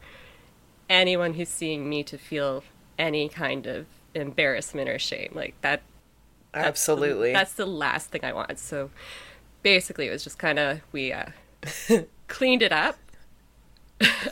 [0.89, 2.63] anyone who's seeing me to feel
[2.97, 5.31] any kind of embarrassment or shame.
[5.33, 5.81] Like that.
[6.53, 7.33] that's the- Absolutely.
[7.33, 8.57] that's the last thing I want.
[8.59, 8.89] So
[9.61, 11.27] basically, it was just kind of we uh,
[12.27, 12.97] cleaned it up.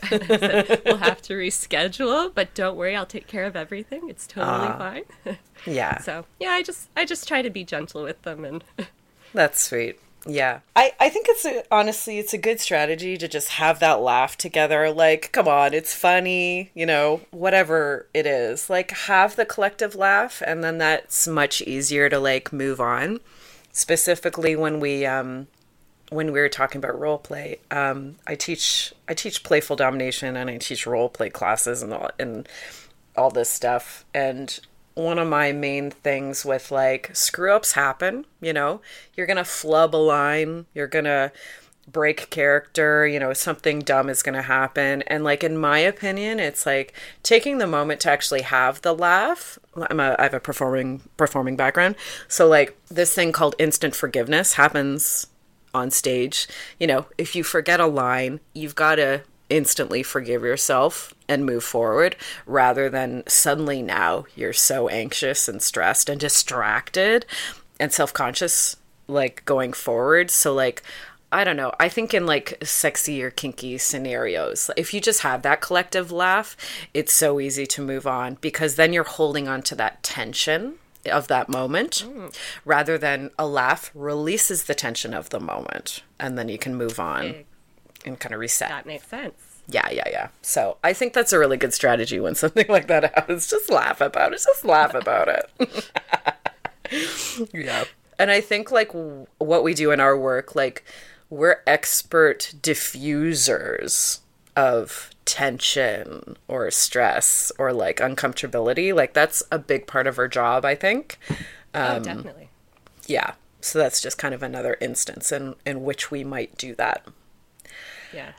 [0.10, 4.10] Said, we'll have to reschedule, but don't worry, I'll take care of everything.
[4.10, 4.78] It's totally Ah.
[4.78, 5.38] fine.
[5.66, 8.64] yeah so yeah, I just I just try to be gentle with them and
[9.34, 10.00] That's sweet.
[10.28, 10.60] Yeah.
[10.76, 14.38] I, I think it's a, honestly, it's a good strategy to just have that laugh
[14.38, 14.92] together.
[14.92, 18.70] Like, come on, it's funny, you know, whatever it is.
[18.70, 23.20] Like, have the collective laugh, and then that's much easier to like move on.
[23.72, 25.48] Specifically when we, um,
[26.12, 30.50] when we were talking about role play, um, I teach I teach playful domination and
[30.50, 32.48] I teach role play classes and all and
[33.18, 34.06] all this stuff.
[34.14, 34.60] And
[34.94, 38.82] one of my main things with like screw ups happen, you know,
[39.16, 41.32] you're gonna flub a line, you're gonna
[41.88, 45.02] break character, you know, something dumb is going to happen.
[45.08, 46.94] And like in my opinion, it's like
[47.24, 49.60] taking the moment to actually have the laugh.
[49.90, 51.96] I'm a I have a performing performing background.
[52.28, 55.28] So like this thing called instant forgiveness happens
[55.74, 56.48] on stage.
[56.80, 61.64] You know, if you forget a line, you've got to instantly forgive yourself and move
[61.64, 62.16] forward
[62.46, 67.26] rather than suddenly now you're so anxious and stressed and distracted
[67.78, 70.32] and self-conscious like going forward.
[70.32, 70.82] So like
[71.34, 71.72] I don't know.
[71.80, 76.58] I think in like sexy or kinky scenarios, if you just have that collective laugh,
[76.94, 80.74] it's so easy to move on because then you're holding on to that tension
[81.06, 82.36] of that moment mm.
[82.66, 87.00] rather than a laugh releases the tension of the moment and then you can move
[87.00, 87.46] on Big.
[88.06, 88.70] and kind of reset.
[88.70, 89.34] That makes sense.
[89.68, 90.28] Yeah, yeah, yeah.
[90.42, 93.48] So I think that's a really good strategy when something like that happens.
[93.48, 94.44] Just laugh about it.
[94.44, 95.90] Just laugh about it.
[97.54, 97.86] yeah.
[98.20, 100.84] And I think like w- what we do in our work, like
[101.30, 104.20] we're expert diffusers
[104.56, 108.94] of tension or stress or like uncomfortability.
[108.94, 111.20] Like that's a big part of her job, I think.
[111.74, 112.50] oh, Um, definitely.
[113.08, 113.34] Yeah.
[113.62, 117.06] So that's just kind of another instance in in which we might do that.
[118.12, 118.32] Yeah.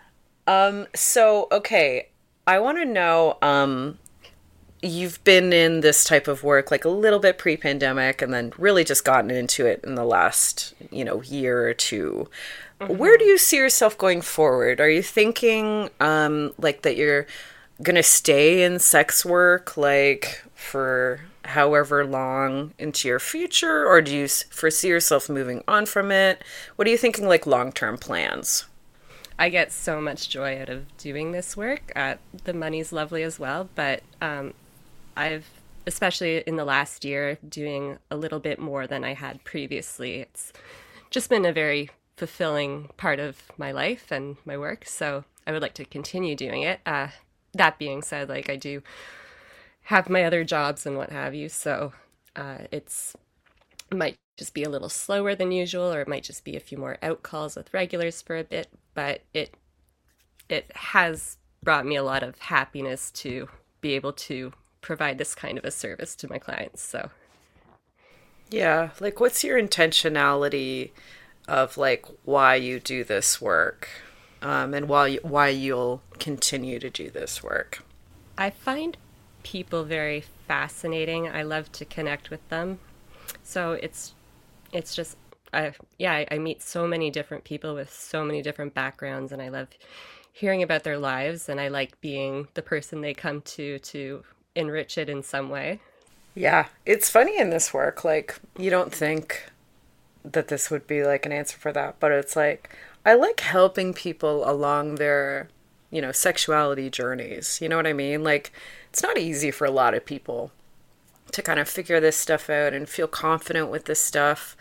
[0.47, 2.09] Um, so okay,
[2.47, 3.99] I want to know um
[4.83, 8.85] you've been in this type of work like a little bit pre-pandemic and then really
[8.85, 12.29] just gotten into it in the last, you know, year or 2
[12.89, 14.81] Where do you see yourself going forward?
[14.81, 17.27] Are you thinking um like that you're
[17.83, 24.15] going to stay in sex work like for however long into your future or do
[24.15, 26.43] you foresee yourself moving on from it?
[26.77, 28.67] What are you thinking like long-term plans?
[29.39, 31.91] I get so much joy out of doing this work.
[31.97, 34.55] Uh, the money's lovely as well, but um,
[35.17, 35.49] I've,
[35.87, 40.21] especially in the last year, doing a little bit more than I had previously.
[40.21, 40.53] It's
[41.11, 45.63] just been a very fulfilling part of my life and my work, so I would
[45.63, 46.81] like to continue doing it.
[46.87, 47.09] Uh,
[47.55, 48.83] that being said, like I do
[49.83, 51.93] have my other jobs and what have you, so
[52.37, 53.15] uh, it's
[53.93, 56.79] might just be a little slower than usual or it might just be a few
[56.79, 59.55] more out calls with regulars for a bit but it
[60.49, 63.49] it has brought me a lot of happiness to
[63.81, 64.53] be able to
[64.83, 67.11] provide this kind of a service to my clients so
[68.51, 70.91] Yeah, like what's your intentionality
[71.49, 73.89] of like why you do this work,
[74.43, 77.83] um, and why you, why you'll continue to do this work?
[78.37, 78.97] I find
[79.43, 81.29] people very fascinating.
[81.29, 82.81] I love to connect with them.
[83.43, 84.15] So it's
[84.73, 85.19] it's just
[85.53, 89.43] I yeah, I, I meet so many different people with so many different backgrounds and
[89.43, 89.69] I love
[90.33, 94.25] hearing about their lives and I like being the person they come to to
[94.55, 95.81] enrich it in some way.
[96.35, 98.05] Yeah, it's funny in this work.
[98.05, 99.51] Like you don't think
[100.25, 102.71] that this would be like an answer for that, but it's like
[103.05, 105.49] I like helping people along their
[105.91, 107.61] you know sexuality journeys.
[107.61, 108.25] You know what I mean?
[108.25, 108.53] Like
[108.89, 110.53] it's not easy for a lot of people
[111.33, 114.57] to kind of figure this stuff out and feel confident with this stuff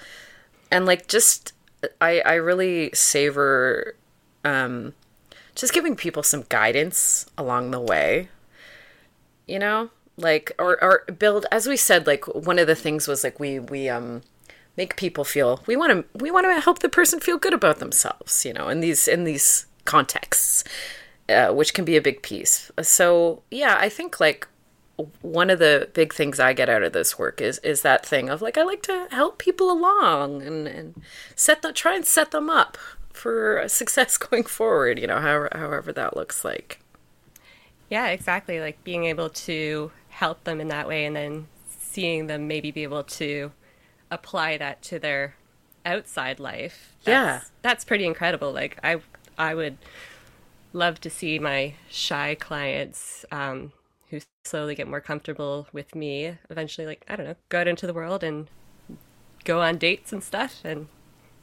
[0.71, 1.53] and like just
[1.99, 3.95] i i really savor
[4.43, 4.93] um
[5.53, 8.29] just giving people some guidance along the way
[9.47, 13.23] you know like or or build as we said like one of the things was
[13.23, 14.21] like we we um
[14.77, 17.79] make people feel we want to we want to help the person feel good about
[17.79, 20.63] themselves you know in these in these contexts
[21.29, 24.47] uh, which can be a big piece so yeah i think like
[25.21, 28.29] one of the big things I get out of this work is is that thing
[28.29, 31.01] of like I like to help people along and, and
[31.35, 32.77] set them try and set them up
[33.11, 36.80] for success going forward, you know, however however that looks like.
[37.91, 38.61] Yeah, exactly.
[38.61, 42.83] Like being able to help them in that way and then seeing them maybe be
[42.83, 43.51] able to
[44.09, 45.35] apply that to their
[45.85, 46.95] outside life.
[47.05, 47.25] Yeah.
[47.25, 48.53] That's, That's pretty incredible.
[48.53, 49.01] Like I
[49.37, 49.77] I would
[50.71, 53.73] love to see my shy clients um,
[54.09, 57.87] who slowly get more comfortable with me eventually like I don't know, go out into
[57.87, 58.47] the world and
[59.43, 60.87] go on dates and stuff and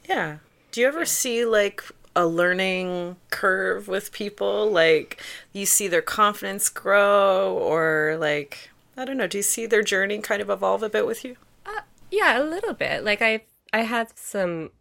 [0.07, 0.37] Yeah.
[0.71, 1.83] Do you ever see like
[2.19, 4.69] a learning curve with people?
[4.69, 5.21] Like
[5.53, 10.19] you see their confidence grow or like I don't know, do you see their journey
[10.19, 11.37] kind of evolve a bit with you?
[11.65, 13.03] Uh, yeah, a little bit.
[13.03, 14.71] Like I I had some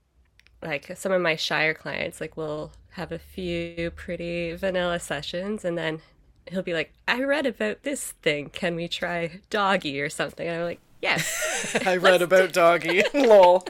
[0.62, 5.78] like some of my shyer clients like will have a few pretty vanilla sessions and
[5.78, 6.01] then
[6.47, 8.51] he'll be like, "I read about this thing.
[8.51, 13.03] Can we try doggy or something?" And I'm like, "Yes." I read about doggy.
[13.14, 13.66] Lol.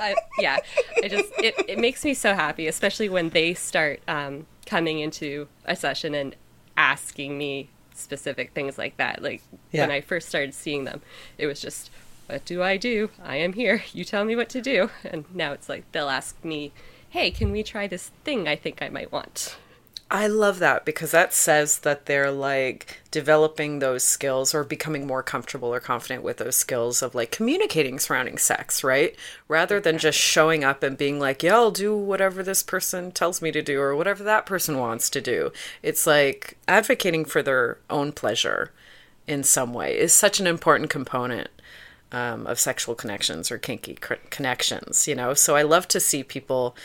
[0.00, 0.58] I, yeah,
[0.96, 5.48] it just it, it makes me so happy, especially when they start um, coming into
[5.64, 6.36] a session and
[6.76, 9.22] asking me specific things like that.
[9.22, 11.02] Like when I first started seeing them,
[11.38, 11.90] it was just,
[12.26, 13.10] "What do I do?
[13.22, 13.84] I am here.
[13.92, 16.72] You tell me what to do." And now it's like they'll ask me,
[17.14, 19.56] hey, can we try this thing I think I might want?
[20.10, 25.22] I love that because that says that they're like developing those skills or becoming more
[25.22, 29.16] comfortable or confident with those skills of like communicating surrounding sex, right?
[29.48, 33.42] Rather than just showing up and being like, yeah, I'll do whatever this person tells
[33.42, 35.50] me to do or whatever that person wants to do.
[35.82, 38.72] It's like advocating for their own pleasure
[39.26, 41.48] in some way is such an important component
[42.12, 45.34] um, of sexual connections or kinky cr- connections, you know?
[45.34, 46.76] So I love to see people,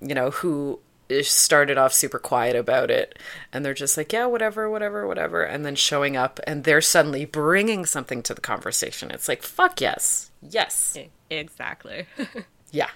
[0.00, 0.80] you know, who
[1.20, 3.18] started off super quiet about it.
[3.52, 5.42] And they're just like yeah whatever whatever whatever.
[5.42, 9.10] And then showing up and they're suddenly bringing something to the conversation.
[9.10, 10.30] It's like fuck yes.
[10.40, 10.96] Yes.
[11.30, 12.06] Exactly.
[12.74, 12.88] Yeah.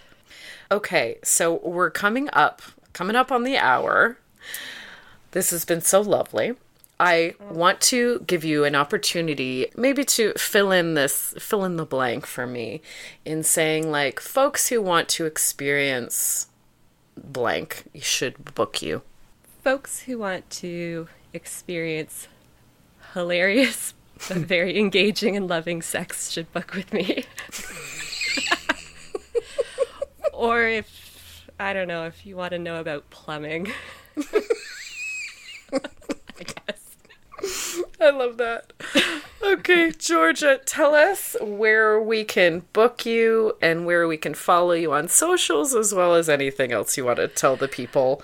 [0.71, 2.63] Okay so we're coming up
[2.95, 4.17] coming up on the hour.
[5.33, 6.55] This has been so lovely.
[6.99, 11.85] I want to give you an opportunity maybe to fill in this fill in the
[11.85, 12.81] blank for me
[13.25, 16.47] in saying like folks who want to experience
[17.17, 19.03] blank should book you.
[19.63, 22.29] Folks who want to experience
[23.15, 23.95] hilarious
[24.29, 27.25] but very engaging and loving sex should book with me.
[30.33, 33.73] or if, I don't know, if you want to know about plumbing.
[35.73, 35.81] I
[36.39, 36.86] guess.
[38.01, 38.73] I love that.
[39.43, 44.93] Okay, Georgia, tell us where we can book you and where we can follow you
[44.93, 48.23] on socials, as well as anything else you want to tell the people.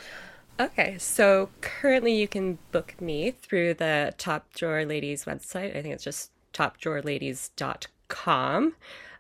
[0.60, 5.76] Okay, so currently you can book me through the Top Drawer Ladies website.
[5.76, 8.74] I think it's just topdrawerladies.com.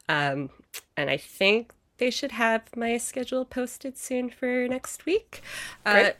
[0.08, 0.50] Um,
[0.96, 5.42] and I think they should have my schedule posted soon for next week.
[5.84, 6.10] Uh.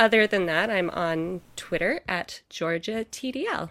[0.00, 3.70] Other than that, I'm on Twitter at Georgia TDL.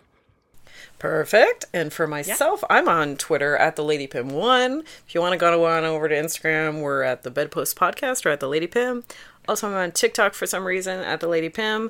[1.00, 1.66] Perfect.
[1.74, 4.84] And for myself, I'm on Twitter at the Lady Pim One.
[5.08, 8.30] If you want to go on over to Instagram, we're at the Bedpost Podcast or
[8.30, 9.04] at the Lady Pim.
[9.48, 11.90] Also, I'm on TikTok for some reason at the Lady Pim,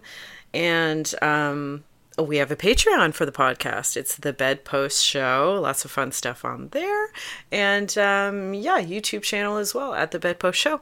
[0.54, 1.84] and um,
[2.18, 3.98] we have a Patreon for the podcast.
[3.98, 5.60] It's the Bedpost Show.
[5.62, 7.08] Lots of fun stuff on there,
[7.52, 10.80] and um, yeah, YouTube channel as well at the Bedpost Show.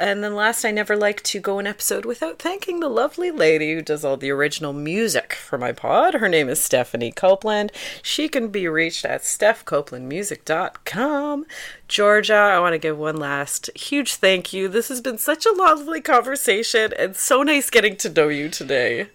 [0.00, 3.74] And then last, I never like to go an episode without thanking the lovely lady
[3.74, 6.14] who does all the original music for my pod.
[6.14, 7.72] Her name is Stephanie Copeland.
[8.00, 11.46] She can be reached at stephcopelandmusic.com.
[11.88, 14.68] Georgia, I want to give one last huge thank you.
[14.68, 19.08] This has been such a lovely conversation and so nice getting to know you today.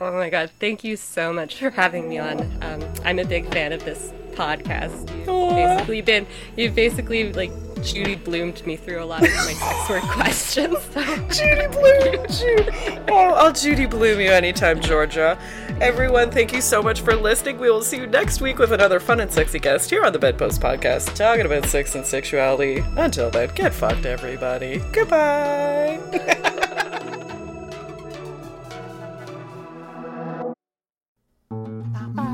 [0.00, 2.40] Oh my god, thank you so much for having me on.
[2.60, 5.08] Um, I'm a big fan of this podcast.
[5.26, 6.26] You've basically been,
[6.56, 7.50] you've basically like
[7.84, 10.78] Judy Blumed me through a lot of my sex work questions.
[11.36, 13.04] Judy Blumed you.
[13.08, 15.38] Oh, I'll Judy Blume you anytime, Georgia.
[15.80, 17.58] Everyone, thank you so much for listening.
[17.58, 20.18] We will see you next week with another fun and sexy guest here on the
[20.18, 22.82] Bedpost Podcast, talking about sex and sexuality.
[22.96, 24.80] Until then, get fucked, everybody.
[24.92, 26.00] Goodbye.